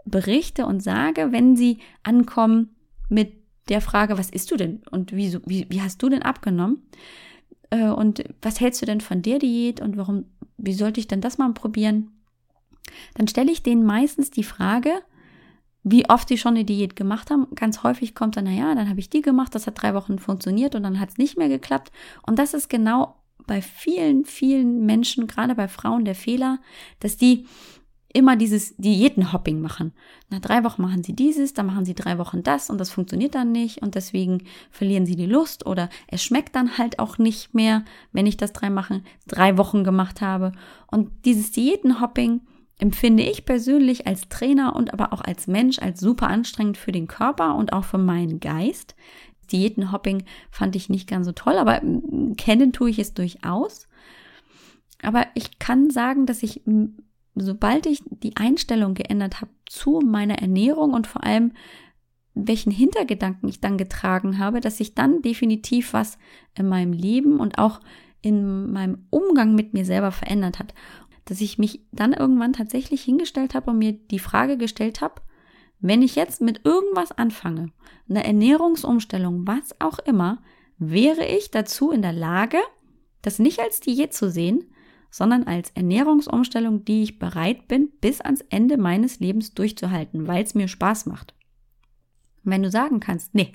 berichte 0.03 0.65
und 0.65 0.81
sage, 0.81 1.31
wenn 1.31 1.55
sie 1.55 1.77
ankommen 2.01 2.75
mit 3.07 3.33
der 3.69 3.81
Frage, 3.81 4.17
was 4.17 4.31
isst 4.31 4.49
du 4.49 4.57
denn? 4.57 4.81
Und 4.89 5.15
wie, 5.15 5.37
wie, 5.45 5.67
wie 5.69 5.81
hast 5.83 6.01
du 6.01 6.09
denn 6.09 6.23
abgenommen? 6.23 6.81
Äh, 7.69 7.89
und 7.89 8.23
was 8.41 8.59
hältst 8.59 8.81
du 8.81 8.87
denn 8.87 8.99
von 8.99 9.21
der 9.21 9.37
Diät? 9.37 9.79
Und 9.79 9.95
warum, 9.95 10.25
wie 10.57 10.73
sollte 10.73 10.99
ich 10.99 11.07
denn 11.07 11.21
das 11.21 11.37
mal 11.37 11.53
probieren? 11.53 12.09
Dann 13.13 13.27
stelle 13.27 13.51
ich 13.51 13.61
denen 13.61 13.85
meistens 13.85 14.31
die 14.31 14.43
Frage, 14.43 15.03
wie 15.83 16.09
oft 16.09 16.29
die 16.29 16.37
schon 16.37 16.55
eine 16.55 16.65
Diät 16.65 16.95
gemacht 16.95 17.31
haben. 17.31 17.47
Ganz 17.55 17.83
häufig 17.83 18.13
kommt 18.13 18.37
dann, 18.37 18.45
naja, 18.45 18.75
dann 18.75 18.89
habe 18.89 18.99
ich 18.99 19.09
die 19.09 19.21
gemacht, 19.21 19.55
das 19.55 19.67
hat 19.67 19.81
drei 19.81 19.93
Wochen 19.93 20.19
funktioniert 20.19 20.75
und 20.75 20.83
dann 20.83 20.99
hat 20.99 21.09
es 21.09 21.17
nicht 21.17 21.37
mehr 21.37 21.49
geklappt. 21.49 21.91
Und 22.25 22.37
das 22.37 22.53
ist 22.53 22.69
genau 22.69 23.15
bei 23.47 23.61
vielen, 23.61 24.25
vielen 24.25 24.85
Menschen, 24.85 25.27
gerade 25.27 25.55
bei 25.55 25.67
Frauen, 25.67 26.05
der 26.05 26.15
Fehler, 26.15 26.59
dass 26.99 27.17
die 27.17 27.45
immer 28.13 28.35
dieses 28.35 28.75
Diätenhopping 28.77 29.61
machen. 29.61 29.93
Nach 30.29 30.39
drei 30.39 30.63
Wochen 30.63 30.81
machen 30.81 31.03
sie 31.03 31.13
dieses, 31.13 31.53
dann 31.53 31.65
machen 31.65 31.85
sie 31.85 31.95
drei 31.95 32.17
Wochen 32.17 32.43
das 32.43 32.69
und 32.69 32.77
das 32.77 32.91
funktioniert 32.91 33.35
dann 33.35 33.51
nicht 33.51 33.81
und 33.81 33.95
deswegen 33.95 34.43
verlieren 34.69 35.05
sie 35.05 35.15
die 35.15 35.25
Lust 35.25 35.65
oder 35.65 35.89
es 36.07 36.23
schmeckt 36.23 36.55
dann 36.55 36.77
halt 36.77 36.99
auch 36.99 37.17
nicht 37.17 37.53
mehr, 37.53 37.85
wenn 38.11 38.25
ich 38.25 38.37
das 38.37 38.53
drei, 38.53 38.69
machen, 38.69 39.05
drei 39.27 39.57
Wochen 39.57 39.83
gemacht 39.83 40.21
habe. 40.21 40.51
Und 40.87 41.09
dieses 41.25 41.51
Diätenhopping 41.51 42.41
empfinde 42.81 43.23
ich 43.23 43.45
persönlich 43.45 44.07
als 44.07 44.27
Trainer 44.27 44.75
und 44.75 44.91
aber 44.91 45.13
auch 45.13 45.21
als 45.21 45.45
Mensch 45.45 45.79
als 45.79 45.99
super 45.99 46.27
anstrengend 46.27 46.77
für 46.77 46.91
den 46.91 47.07
Körper 47.07 47.55
und 47.55 47.73
auch 47.73 47.85
für 47.85 47.99
meinen 47.99 48.39
Geist. 48.39 48.95
Diätenhopping 49.51 50.23
fand 50.49 50.75
ich 50.75 50.89
nicht 50.89 51.07
ganz 51.07 51.27
so 51.27 51.31
toll, 51.31 51.57
aber 51.57 51.81
mm, 51.83 52.35
kennen 52.37 52.73
tue 52.73 52.89
ich 52.89 52.97
es 52.97 53.13
durchaus. 53.13 53.87
Aber 55.03 55.27
ich 55.35 55.59
kann 55.59 55.91
sagen, 55.91 56.25
dass 56.25 56.41
ich, 56.41 56.63
mm, 56.65 56.85
sobald 57.35 57.85
ich 57.85 58.01
die 58.09 58.35
Einstellung 58.35 58.95
geändert 58.95 59.41
habe 59.41 59.51
zu 59.69 60.01
meiner 60.03 60.39
Ernährung 60.39 60.93
und 60.93 61.05
vor 61.05 61.23
allem 61.23 61.53
welchen 62.33 62.71
Hintergedanken 62.71 63.47
ich 63.47 63.59
dann 63.59 63.77
getragen 63.77 64.39
habe, 64.39 64.59
dass 64.59 64.77
sich 64.77 64.95
dann 64.95 65.21
definitiv 65.21 65.93
was 65.93 66.17
in 66.57 66.67
meinem 66.67 66.93
Leben 66.93 67.39
und 67.39 67.59
auch 67.59 67.79
in 68.21 68.71
meinem 68.71 69.05
Umgang 69.11 69.53
mit 69.53 69.73
mir 69.73 69.85
selber 69.85 70.11
verändert 70.11 70.57
hat 70.57 70.73
dass 71.25 71.41
ich 71.41 71.57
mich 71.57 71.81
dann 71.91 72.13
irgendwann 72.13 72.53
tatsächlich 72.53 73.03
hingestellt 73.03 73.53
habe 73.53 73.71
und 73.71 73.77
mir 73.77 73.93
die 73.93 74.19
Frage 74.19 74.57
gestellt 74.57 75.01
habe, 75.01 75.21
wenn 75.79 76.01
ich 76.01 76.15
jetzt 76.15 76.41
mit 76.41 76.61
irgendwas 76.63 77.11
anfange, 77.11 77.71
eine 78.09 78.23
Ernährungsumstellung, 78.23 79.47
was 79.47 79.79
auch 79.79 79.99
immer, 79.99 80.43
wäre 80.77 81.25
ich 81.25 81.51
dazu 81.51 81.91
in 81.91 82.01
der 82.01 82.13
Lage, 82.13 82.59
das 83.21 83.39
nicht 83.39 83.59
als 83.59 83.79
Diät 83.79 84.13
zu 84.13 84.29
sehen, 84.29 84.65
sondern 85.09 85.43
als 85.43 85.71
Ernährungsumstellung, 85.71 86.85
die 86.85 87.03
ich 87.03 87.19
bereit 87.19 87.67
bin, 87.67 87.89
bis 87.99 88.21
ans 88.21 88.41
Ende 88.49 88.77
meines 88.77 89.19
Lebens 89.19 89.53
durchzuhalten, 89.53 90.27
weil 90.27 90.43
es 90.43 90.55
mir 90.55 90.67
Spaß 90.67 91.05
macht. 91.05 91.35
Wenn 92.43 92.63
du 92.63 92.71
sagen 92.71 92.99
kannst, 92.99 93.35
nee, 93.35 93.51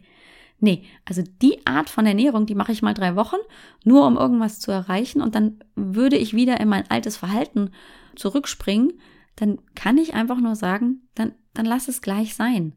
Nee, 0.58 0.84
also 1.04 1.22
die 1.42 1.66
Art 1.66 1.90
von 1.90 2.06
Ernährung, 2.06 2.46
die 2.46 2.54
mache 2.54 2.72
ich 2.72 2.80
mal 2.80 2.94
drei 2.94 3.14
Wochen, 3.14 3.36
nur 3.84 4.06
um 4.06 4.16
irgendwas 4.16 4.58
zu 4.58 4.70
erreichen 4.70 5.20
und 5.20 5.34
dann 5.34 5.62
würde 5.74 6.16
ich 6.16 6.34
wieder 6.34 6.60
in 6.60 6.68
mein 6.68 6.90
altes 6.90 7.16
Verhalten 7.16 7.70
zurückspringen, 8.14 8.94
dann 9.36 9.58
kann 9.74 9.98
ich 9.98 10.14
einfach 10.14 10.40
nur 10.40 10.56
sagen, 10.56 11.08
dann, 11.14 11.34
dann 11.52 11.66
lass 11.66 11.88
es 11.88 12.00
gleich 12.00 12.34
sein. 12.34 12.74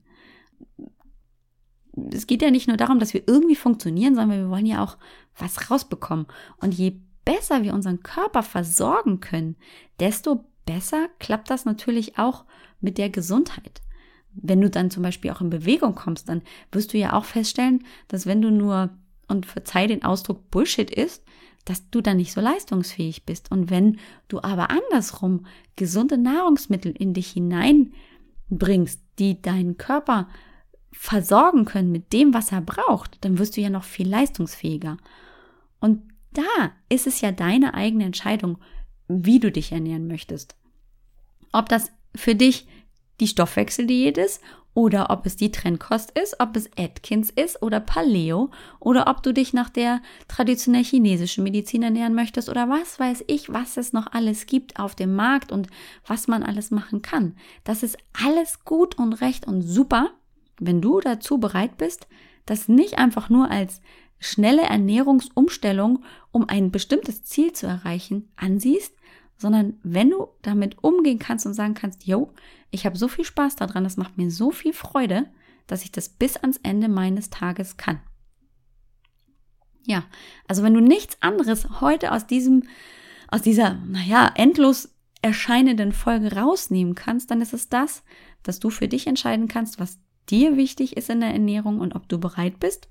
Es 2.12 2.28
geht 2.28 2.42
ja 2.42 2.52
nicht 2.52 2.68
nur 2.68 2.78
darum, 2.78 3.00
dass 3.00 3.14
wir 3.14 3.24
irgendwie 3.28 3.56
funktionieren, 3.56 4.16
sondern 4.16 4.40
wir 4.40 4.50
wollen 4.50 4.66
ja 4.66 4.84
auch 4.84 4.98
was 5.38 5.72
rausbekommen. 5.72 6.28
Und 6.58 6.74
je 6.74 7.00
besser 7.24 7.64
wir 7.64 7.74
unseren 7.74 8.04
Körper 8.04 8.44
versorgen 8.44 9.22
können, 9.22 9.56
desto 10.00 10.46
besser 10.66 11.08
klappt 11.20 11.50
das 11.50 11.66
natürlich 11.66 12.18
auch 12.18 12.46
mit 12.82 12.98
der 12.98 13.10
Gesundheit 13.10 13.82
wenn 14.42 14.62
du 14.62 14.70
dann 14.70 14.92
zum 14.92 15.04
Beispiel 15.04 15.32
auch 15.32 15.42
in 15.42 15.50
Bewegung 15.50 15.96
kommst, 15.96 16.30
dann 16.30 16.42
wirst 16.72 16.94
du 16.94 16.98
ja 16.98 17.14
auch 17.14 17.26
feststellen, 17.26 17.84
dass 18.08 18.26
wenn 18.26 18.42
du 18.42 18.52
nur, 18.52 18.90
und 19.28 19.46
verzeih 19.46 19.88
den 19.88 20.04
Ausdruck, 20.04 20.50
Bullshit 20.52 20.90
isst, 20.90 21.24
dass 21.66 21.90
du 21.90 22.02
dann 22.02 22.18
nicht 22.18 22.34
so 22.34 22.42
leistungsfähig 22.42 23.26
bist. 23.26 23.52
Und 23.52 23.70
wenn 23.70 24.00
du 24.28 24.42
aber 24.42 24.70
andersrum 24.72 25.46
gesunde 25.76 26.18
Nahrungsmittel 26.18 26.92
in 26.98 27.14
dich 27.14 27.32
hineinbringst, 27.32 29.02
die 29.20 29.42
deinen 29.42 29.78
Körper 29.78 30.28
versorgen 30.92 31.66
können 31.66 31.92
mit 31.92 32.14
dem, 32.14 32.34
was 32.34 32.52
er 32.52 32.62
braucht, 32.62 33.24
dann 33.24 33.38
wirst 33.38 33.56
du 33.56 33.62
ja 33.62 33.70
noch 33.70 33.84
viel 33.84 34.10
leistungsfähiger. 34.10 34.98
Und 35.80 36.02
da 36.34 36.72
ist 36.90 37.08
es 37.08 37.22
ja 37.22 37.32
deine 37.32 37.74
eigene 37.74 38.06
Entscheidung. 38.06 38.58
wie 39.12 39.40
du 39.40 39.52
dich 39.52 39.72
ernähren 39.72 40.08
möchtest. 40.08 40.56
Ob 41.52 41.68
das 41.68 41.92
für 42.16 42.36
dich 42.36 42.68
die 43.20 43.28
Stoffwechseldiät 43.28 44.18
ist 44.18 44.42
oder 44.74 45.10
ob 45.10 45.26
es 45.26 45.36
die 45.36 45.52
Trendkost 45.52 46.18
ist, 46.18 46.40
ob 46.40 46.56
es 46.56 46.70
Atkins 46.78 47.30
ist 47.32 47.62
oder 47.62 47.80
Paleo 47.80 48.50
oder 48.80 49.08
ob 49.08 49.24
du 49.24 49.34
dich 49.34 49.52
nach 49.54 49.70
der 49.70 50.02
traditionell 50.28 50.84
chinesischen 50.84 51.44
Medizin 51.44 51.84
ernähren 51.84 52.14
möchtest 52.14 52.50
oder 52.50 52.70
was 52.70 53.00
weiß 53.00 53.26
ich, 53.28 53.52
was 53.52 53.78
es 53.78 53.94
noch 53.94 54.08
alles 54.14 54.46
gibt 54.46 54.80
auf 54.80 54.96
dem 54.96 55.16
Markt 55.16 55.52
und 55.52 55.68
was 56.06 56.28
man 56.28 56.44
alles 56.44 56.72
machen 56.72 57.02
kann. 57.02 57.36
Das 57.64 57.84
ist 57.84 57.98
alles 58.26 58.64
gut 58.64 58.98
und 58.98 59.14
recht 59.14 59.48
und 59.48 59.64
super, 59.64 60.12
wenn 60.60 60.82
du 60.82 61.00
dazu 61.00 61.40
bereit 61.40 61.78
bist, 61.78 62.08
das 62.46 62.68
nicht 62.68 62.98
einfach 62.98 63.30
nur 63.30 63.50
als 63.50 63.82
schnelle 64.20 64.64
Ernährungsumstellung, 64.64 66.04
um 66.32 66.48
ein 66.48 66.72
bestimmtes 66.72 67.24
Ziel 67.24 67.54
zu 67.54 67.68
erreichen, 67.68 68.32
ansiehst, 68.36 68.94
sondern 69.40 69.80
wenn 69.84 70.10
du 70.10 70.28
damit 70.42 70.84
umgehen 70.84 71.18
kannst 71.18 71.46
und 71.46 71.54
sagen 71.54 71.74
kannst, 71.74 72.06
yo, 72.06 72.32
ich 72.72 72.86
habe 72.86 72.98
so 72.98 73.08
viel 73.08 73.26
Spaß 73.26 73.56
daran, 73.56 73.84
das 73.84 73.98
macht 73.98 74.18
mir 74.18 74.30
so 74.30 74.52
viel 74.52 74.74
Freude, 74.74 75.28
dass 75.66 75.84
ich 75.84 75.92
das 75.92 76.10
bis 76.10 76.36
ans 76.38 76.58
Ende 76.62 76.90
meines 76.90 77.30
Tages 77.30 77.78
kann. 77.78 78.02
Ja, 79.86 80.04
also 80.48 80.62
wenn 80.62 80.74
du 80.74 80.82
nichts 80.82 81.18
anderes 81.22 81.82
heute 81.82 82.12
aus 82.12 82.28
diesem, 82.28 82.64
aus 83.30 83.42
dieser, 83.42 83.76
naja, 83.76 84.32
endlos 84.36 84.94
erscheinenden 85.22 85.94
Folge 85.94 86.36
rausnehmen 86.36 86.94
kannst, 86.94 87.32
dann 87.32 87.42
ist 87.42 87.54
es 87.54 87.70
das, 87.70 88.04
dass 88.44 88.60
du 88.60 88.70
für 88.70 88.88
dich 88.88 89.08
entscheiden 89.08 89.48
kannst, 89.48 89.80
was 89.80 90.00
dir 90.30 90.58
wichtig 90.58 90.98
ist 90.98 91.10
in 91.10 91.22
der 91.22 91.32
Ernährung 91.32 91.80
und 91.80 91.96
ob 91.96 92.08
du 92.10 92.20
bereit 92.20 92.60
bist, 92.60 92.90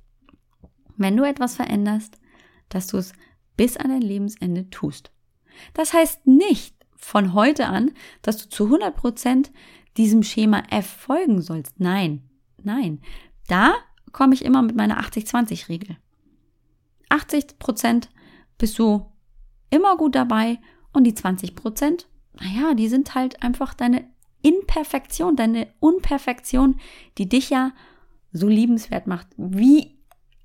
wenn 0.96 1.16
du 1.16 1.24
etwas 1.24 1.56
veränderst, 1.56 2.18
dass 2.68 2.86
du 2.86 2.96
es 2.96 3.12
bis 3.56 3.76
an 3.76 3.90
dein 3.90 4.02
Lebensende 4.02 4.70
tust. 4.70 5.12
Das 5.74 5.92
heißt 5.92 6.26
nicht 6.26 6.74
von 6.96 7.34
heute 7.34 7.66
an, 7.66 7.92
dass 8.22 8.36
du 8.38 8.48
zu 8.48 8.64
100 8.64 8.94
Prozent 8.94 9.52
diesem 9.96 10.22
Schema 10.22 10.62
F 10.70 10.86
folgen 10.86 11.42
sollst. 11.42 11.78
Nein, 11.80 12.28
nein. 12.62 13.00
Da 13.46 13.74
komme 14.12 14.34
ich 14.34 14.44
immer 14.44 14.62
mit 14.62 14.76
meiner 14.76 15.00
80-20-Regel. 15.00 15.96
80 17.08 17.58
Prozent 17.58 18.10
bist 18.58 18.78
du 18.78 19.06
immer 19.70 19.96
gut 19.96 20.14
dabei 20.14 20.58
und 20.92 21.04
die 21.04 21.14
20 21.14 21.54
Prozent, 21.54 22.08
naja, 22.40 22.74
die 22.74 22.88
sind 22.88 23.14
halt 23.14 23.42
einfach 23.42 23.74
deine 23.74 24.08
Imperfektion, 24.42 25.36
deine 25.36 25.68
Unperfektion, 25.80 26.80
die 27.18 27.28
dich 27.28 27.50
ja 27.50 27.72
so 28.32 28.48
liebenswert 28.48 29.06
macht, 29.06 29.28
wie 29.36 29.98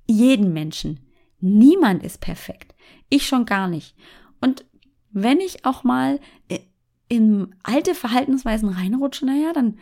jeden 0.06 0.52
Menschen. 0.52 1.00
Niemand 1.40 2.02
ist 2.02 2.20
perfekt. 2.20 2.74
Ich 3.08 3.26
schon 3.26 3.46
gar 3.46 3.68
nicht. 3.68 3.94
Und 4.40 4.64
wenn 5.14 5.40
ich 5.40 5.64
auch 5.64 5.84
mal 5.84 6.20
äh, 6.48 6.58
in 7.08 7.54
alte 7.62 7.94
Verhaltensweisen 7.94 8.68
reinrutsche, 8.68 9.24
naja, 9.24 9.52
dann 9.52 9.78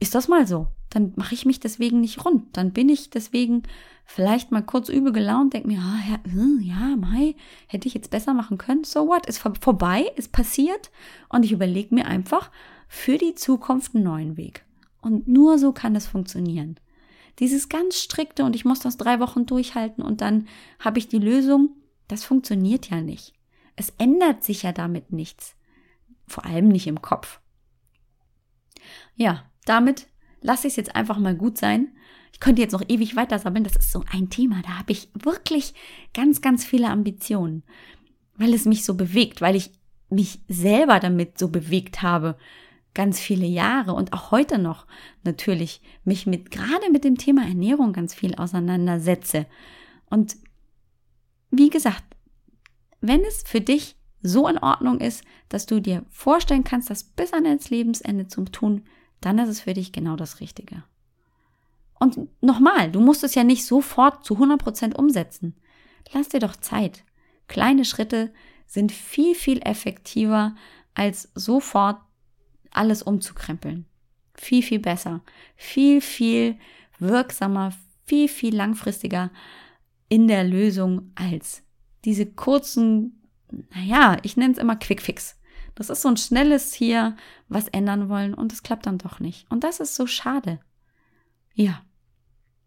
ist 0.00 0.14
das 0.14 0.28
mal 0.28 0.46
so. 0.46 0.66
Dann 0.90 1.12
mache 1.16 1.34
ich 1.34 1.46
mich 1.46 1.60
deswegen 1.60 2.00
nicht 2.00 2.24
rund. 2.24 2.56
Dann 2.56 2.72
bin 2.72 2.88
ich 2.88 3.08
deswegen 3.08 3.62
vielleicht 4.04 4.50
mal 4.50 4.62
kurz 4.62 4.88
übel 4.88 5.12
gelaunt, 5.12 5.54
denke 5.54 5.68
mir, 5.68 5.78
ah, 5.78 6.00
ja, 6.10 6.30
hm, 6.30 6.60
ja, 6.60 6.96
Mai, 6.96 7.36
hätte 7.68 7.88
ich 7.88 7.94
jetzt 7.94 8.10
besser 8.10 8.34
machen 8.34 8.58
können. 8.58 8.84
So 8.84 9.06
what? 9.06 9.26
Ist 9.26 9.38
vorbei, 9.38 10.10
ist 10.16 10.32
passiert 10.32 10.90
und 11.28 11.44
ich 11.44 11.52
überlege 11.52 11.94
mir 11.94 12.06
einfach 12.06 12.50
für 12.88 13.16
die 13.16 13.34
Zukunft 13.34 13.94
einen 13.94 14.04
neuen 14.04 14.36
Weg. 14.36 14.64
Und 15.00 15.28
nur 15.28 15.58
so 15.58 15.72
kann 15.72 15.96
es 15.96 16.06
funktionieren. 16.06 16.76
Dieses 17.38 17.68
ganz 17.68 17.98
strikte 17.98 18.44
und 18.44 18.54
ich 18.54 18.64
muss 18.64 18.80
das 18.80 18.96
drei 18.96 19.18
Wochen 19.20 19.46
durchhalten 19.46 20.02
und 20.02 20.20
dann 20.20 20.46
habe 20.78 20.98
ich 20.98 21.08
die 21.08 21.18
Lösung, 21.18 21.70
das 22.08 22.24
funktioniert 22.24 22.90
ja 22.90 23.00
nicht. 23.00 23.32
Es 23.76 23.90
ändert 23.98 24.44
sich 24.44 24.62
ja 24.62 24.72
damit 24.72 25.12
nichts. 25.12 25.56
Vor 26.26 26.44
allem 26.44 26.68
nicht 26.68 26.86
im 26.86 27.02
Kopf. 27.02 27.40
Ja, 29.16 29.44
damit 29.64 30.08
lasse 30.40 30.66
ich 30.66 30.72
es 30.72 30.76
jetzt 30.76 30.96
einfach 30.96 31.18
mal 31.18 31.34
gut 31.34 31.58
sein. 31.58 31.88
Ich 32.32 32.40
könnte 32.40 32.62
jetzt 32.62 32.72
noch 32.72 32.82
ewig 32.88 33.16
weiter 33.16 33.38
sammeln. 33.38 33.64
Das 33.64 33.76
ist 33.76 33.92
so 33.92 34.04
ein 34.10 34.30
Thema. 34.30 34.62
Da 34.62 34.78
habe 34.78 34.92
ich 34.92 35.08
wirklich 35.14 35.74
ganz, 36.14 36.40
ganz 36.40 36.64
viele 36.64 36.88
Ambitionen, 36.88 37.62
weil 38.36 38.54
es 38.54 38.64
mich 38.64 38.84
so 38.84 38.94
bewegt, 38.94 39.40
weil 39.40 39.56
ich 39.56 39.70
mich 40.08 40.40
selber 40.48 41.00
damit 41.00 41.38
so 41.38 41.48
bewegt 41.48 42.02
habe. 42.02 42.36
Ganz 42.94 43.18
viele 43.18 43.46
Jahre 43.46 43.94
und 43.94 44.12
auch 44.12 44.30
heute 44.30 44.58
noch 44.58 44.86
natürlich 45.22 45.80
mich 46.04 46.26
mit, 46.26 46.50
gerade 46.50 46.90
mit 46.90 47.04
dem 47.04 47.16
Thema 47.16 47.46
Ernährung 47.46 47.92
ganz 47.92 48.12
viel 48.12 48.34
auseinandersetze. 48.34 49.46
Und 50.10 50.36
wie 51.50 51.70
gesagt, 51.70 52.04
wenn 53.02 53.22
es 53.24 53.42
für 53.42 53.60
dich 53.60 53.96
so 54.22 54.48
in 54.48 54.58
Ordnung 54.58 55.00
ist, 55.00 55.24
dass 55.48 55.66
du 55.66 55.80
dir 55.80 56.04
vorstellen 56.08 56.64
kannst, 56.64 56.88
das 56.88 57.04
bis 57.04 57.32
an 57.32 57.44
dein 57.44 57.58
Lebensende 57.68 58.28
zu 58.28 58.44
tun, 58.44 58.84
dann 59.20 59.38
ist 59.38 59.48
es 59.48 59.60
für 59.60 59.74
dich 59.74 59.92
genau 59.92 60.16
das 60.16 60.40
Richtige. 60.40 60.84
Und 61.98 62.28
nochmal, 62.40 62.90
du 62.90 63.00
musst 63.00 63.22
es 63.22 63.34
ja 63.34 63.44
nicht 63.44 63.64
sofort 63.64 64.24
zu 64.24 64.34
100% 64.34 64.94
umsetzen. 64.94 65.54
Lass 66.12 66.28
dir 66.28 66.40
doch 66.40 66.56
Zeit. 66.56 67.04
Kleine 67.48 67.84
Schritte 67.84 68.32
sind 68.66 68.90
viel, 68.90 69.34
viel 69.34 69.60
effektiver, 69.62 70.54
als 70.94 71.30
sofort 71.34 72.00
alles 72.70 73.02
umzukrempeln. 73.02 73.86
Viel, 74.34 74.62
viel 74.62 74.80
besser. 74.80 75.22
Viel, 75.56 76.00
viel 76.00 76.58
wirksamer, 76.98 77.72
viel, 78.06 78.28
viel 78.28 78.54
langfristiger 78.54 79.30
in 80.08 80.28
der 80.28 80.44
Lösung 80.44 81.12
als 81.14 81.62
diese 82.04 82.26
kurzen, 82.26 83.22
naja, 83.74 84.16
ich 84.22 84.36
nenne 84.36 84.52
es 84.52 84.58
immer 84.58 84.76
Quickfix. 84.76 85.38
Das 85.74 85.88
ist 85.88 86.02
so 86.02 86.08
ein 86.08 86.16
schnelles 86.16 86.74
hier, 86.74 87.16
was 87.48 87.68
ändern 87.68 88.08
wollen 88.08 88.34
und 88.34 88.52
es 88.52 88.62
klappt 88.62 88.86
dann 88.86 88.98
doch 88.98 89.20
nicht. 89.20 89.50
Und 89.50 89.64
das 89.64 89.80
ist 89.80 89.94
so 89.94 90.06
schade. 90.06 90.60
Ja. 91.54 91.82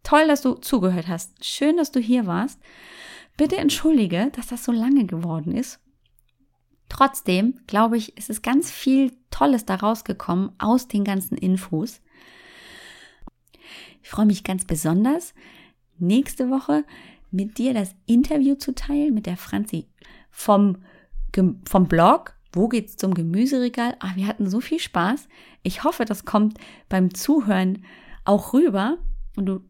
Toll, 0.02 0.28
dass 0.28 0.42
du 0.42 0.54
zugehört 0.54 1.08
hast. 1.08 1.44
Schön, 1.44 1.76
dass 1.76 1.90
du 1.90 2.00
hier 2.00 2.26
warst. 2.26 2.60
Bitte 3.36 3.56
entschuldige, 3.56 4.30
dass 4.34 4.46
das 4.46 4.64
so 4.64 4.72
lange 4.72 5.04
geworden 5.04 5.52
ist. 5.52 5.80
Trotzdem, 6.88 7.60
glaube 7.66 7.96
ich, 7.96 8.16
ist 8.16 8.30
es 8.30 8.42
ganz 8.42 8.70
viel 8.70 9.12
Tolles 9.30 9.64
daraus 9.66 10.04
gekommen 10.04 10.52
aus 10.58 10.88
den 10.88 11.04
ganzen 11.04 11.36
Infos. 11.36 12.00
Ich 14.02 14.08
freue 14.08 14.26
mich 14.26 14.44
ganz 14.44 14.64
besonders, 14.64 15.34
nächste 15.98 16.48
Woche 16.48 16.84
mit 17.30 17.58
dir 17.58 17.74
das 17.74 17.94
Interview 18.06 18.54
zu 18.54 18.74
teilen 18.74 19.14
mit 19.14 19.26
der 19.26 19.36
Franzi 19.36 19.88
vom, 20.30 20.78
vom 21.64 21.88
Blog. 21.88 22.34
Wo 22.52 22.68
geht's 22.68 22.96
zum 22.96 23.14
Gemüseregal? 23.14 23.96
Ah, 24.00 24.12
wir 24.14 24.26
hatten 24.26 24.48
so 24.48 24.60
viel 24.60 24.78
Spaß. 24.78 25.28
Ich 25.62 25.84
hoffe, 25.84 26.04
das 26.04 26.24
kommt 26.24 26.58
beim 26.88 27.12
Zuhören 27.12 27.84
auch 28.24 28.54
rüber 28.54 28.98
und 29.36 29.46
du 29.46 29.60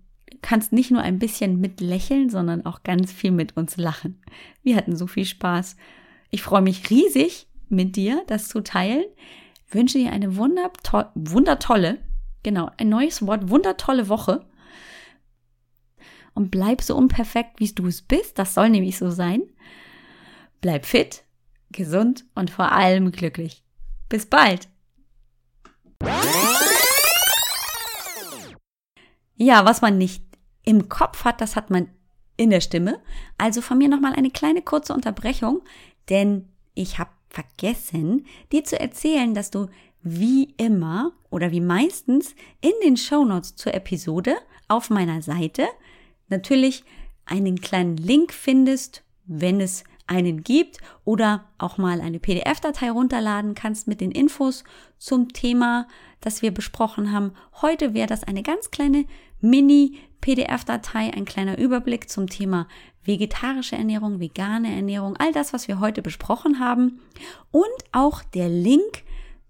kannst 0.42 0.72
nicht 0.72 0.90
nur 0.90 1.02
ein 1.02 1.18
bisschen 1.18 1.60
mit 1.60 1.80
lächeln, 1.80 2.30
sondern 2.30 2.64
auch 2.64 2.82
ganz 2.82 3.12
viel 3.12 3.32
mit 3.32 3.56
uns 3.56 3.76
lachen. 3.76 4.20
Wir 4.62 4.76
hatten 4.76 4.96
so 4.96 5.06
viel 5.06 5.24
Spaß. 5.24 5.76
Ich 6.30 6.42
freue 6.42 6.62
mich 6.62 6.90
riesig 6.90 7.48
mit 7.68 7.96
dir, 7.96 8.22
das 8.26 8.48
zu 8.48 8.60
teilen. 8.60 9.04
wünsche 9.68 9.98
dir 9.98 10.12
eine 10.12 10.36
wundertolle, 10.36 11.98
genau, 12.42 12.70
ein 12.76 12.88
neues 12.88 13.26
Wort, 13.26 13.50
wundertolle 13.50 14.08
Woche 14.08 14.46
und 16.37 16.51
bleib 16.51 16.83
so 16.83 16.94
unperfekt, 16.94 17.59
wie 17.59 17.72
du 17.72 17.87
es 17.87 18.03
bist. 18.03 18.38
Das 18.38 18.55
soll 18.55 18.68
nämlich 18.68 18.99
so 18.99 19.11
sein. 19.11 19.42
Bleib 20.61 20.87
fit, 20.87 21.25
gesund 21.72 22.25
und 22.35 22.51
vor 22.51 22.72
allem 22.72 23.11
glücklich. 23.11 23.64
Bis 24.09 24.27
bald. 24.27 24.68
Ja, 29.37 29.64
was 29.64 29.81
man 29.81 29.99
nicht 29.99 30.22
im 30.64 30.88
Kopf 30.88 31.25
hat, 31.25 31.40
das 31.40 31.57
hat 31.57 31.70
man 31.70 31.88
in 32.37 32.51
der 32.51 32.61
Stimme. 32.61 33.01
Also 33.38 33.62
von 33.62 33.79
mir 33.79 33.88
nochmal 33.88 34.14
eine 34.14 34.31
kleine 34.31 34.62
kurze 34.62 34.92
Unterbrechung, 34.92 35.62
denn 36.11 36.49
ich 36.75 36.99
habe 36.99 37.11
vergessen, 37.31 38.27
dir 38.53 38.64
zu 38.64 38.79
erzählen, 38.79 39.35
dass 39.35 39.51
du 39.51 39.68
wie 40.03 40.55
immer 40.57 41.12
oder 41.31 41.51
wie 41.51 41.61
meistens 41.61 42.35
in 42.61 42.72
den 42.85 42.96
Shownotes 42.96 43.57
zur 43.57 43.75
Episode 43.75 44.37
auf 44.68 44.90
meiner 44.90 45.22
Seite 45.22 45.66
natürlich 46.28 46.84
einen 47.24 47.60
kleinen 47.60 47.96
Link 47.96 48.32
findest, 48.32 49.02
wenn 49.26 49.60
es 49.60 49.84
einen 50.06 50.44
gibt 50.44 50.78
oder 51.04 51.46
auch 51.58 51.78
mal 51.78 52.00
eine 52.00 52.20
PDF-Datei 52.20 52.90
runterladen 52.90 53.54
kannst 53.54 53.88
mit 53.88 54.00
den 54.00 54.12
Infos 54.12 54.62
zum 54.98 55.32
Thema, 55.32 55.88
das 56.20 56.42
wir 56.42 56.52
besprochen 56.52 57.12
haben. 57.12 57.32
Heute 57.60 57.92
wäre 57.92 58.06
das 58.06 58.22
eine 58.22 58.42
ganz 58.42 58.70
kleine 58.70 59.04
Mini-PDF-Datei, 59.40 61.12
ein 61.12 61.24
kleiner 61.24 61.58
Überblick 61.58 62.08
zum 62.08 62.28
Thema 62.28 62.68
vegetarische 63.04 63.76
Ernährung, 63.76 64.20
vegane 64.20 64.74
Ernährung, 64.74 65.16
all 65.16 65.32
das, 65.32 65.52
was 65.52 65.68
wir 65.68 65.80
heute 65.80 66.02
besprochen 66.02 66.58
haben 66.58 67.00
und 67.50 67.64
auch 67.92 68.22
der 68.22 68.48
Link 68.48 69.04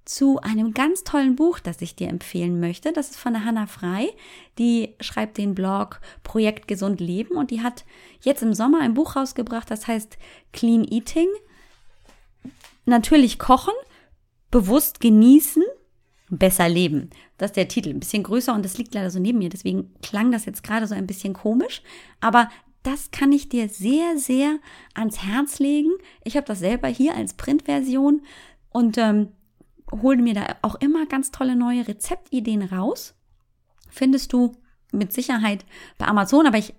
zu 0.06 0.38
einem 0.40 0.72
ganz 0.72 1.04
tollen 1.04 1.36
Buch, 1.36 1.58
das 1.58 1.82
ich 1.82 1.96
dir 1.96 2.08
empfehlen 2.08 2.60
möchte. 2.60 2.92
Das 2.92 3.10
ist 3.10 3.18
von 3.18 3.34
der 3.34 3.44
Hanna 3.44 3.66
Frei. 3.66 4.08
Die 4.56 4.94
schreibt 5.00 5.36
den 5.36 5.54
Blog 5.54 6.00
Projekt 6.22 6.68
Gesund 6.68 7.00
Leben 7.00 7.34
und 7.34 7.50
die 7.50 7.60
hat 7.60 7.84
jetzt 8.22 8.42
im 8.42 8.54
Sommer 8.54 8.80
ein 8.80 8.94
Buch 8.94 9.16
rausgebracht, 9.16 9.70
das 9.70 9.86
heißt 9.86 10.16
Clean 10.52 10.84
Eating. 10.84 11.28
natürlich 12.84 13.40
kochen, 13.40 13.74
bewusst 14.52 15.00
genießen, 15.00 15.64
besser 16.30 16.68
leben. 16.68 17.10
Das 17.36 17.50
ist 17.50 17.56
der 17.56 17.66
Titel, 17.66 17.90
ein 17.90 18.00
bisschen 18.00 18.22
größer 18.22 18.54
und 18.54 18.64
das 18.64 18.78
liegt 18.78 18.94
leider 18.94 19.10
so 19.10 19.18
neben 19.18 19.38
mir, 19.38 19.48
deswegen 19.48 19.92
klang 20.02 20.30
das 20.30 20.44
jetzt 20.44 20.62
gerade 20.62 20.86
so 20.86 20.94
ein 20.94 21.08
bisschen 21.08 21.34
komisch, 21.34 21.82
aber 22.20 22.48
das 22.84 23.10
kann 23.10 23.32
ich 23.32 23.48
dir 23.48 23.68
sehr, 23.68 24.16
sehr 24.16 24.60
ans 24.94 25.24
Herz 25.24 25.58
legen. 25.58 25.90
Ich 26.22 26.36
habe 26.36 26.46
das 26.46 26.60
selber 26.60 26.86
hier 26.86 27.16
als 27.16 27.34
Printversion 27.34 28.22
und 28.70 28.96
ähm, 28.98 29.32
hole 29.90 30.18
mir 30.18 30.34
da 30.34 30.56
auch 30.62 30.76
immer 30.76 31.06
ganz 31.06 31.30
tolle 31.30 31.56
neue 31.56 31.86
Rezeptideen 31.86 32.62
raus. 32.62 33.14
Findest 33.88 34.32
du 34.32 34.52
mit 34.92 35.12
Sicherheit 35.12 35.66
bei 35.98 36.06
Amazon, 36.06 36.46
aber 36.46 36.56
ich 36.58 36.72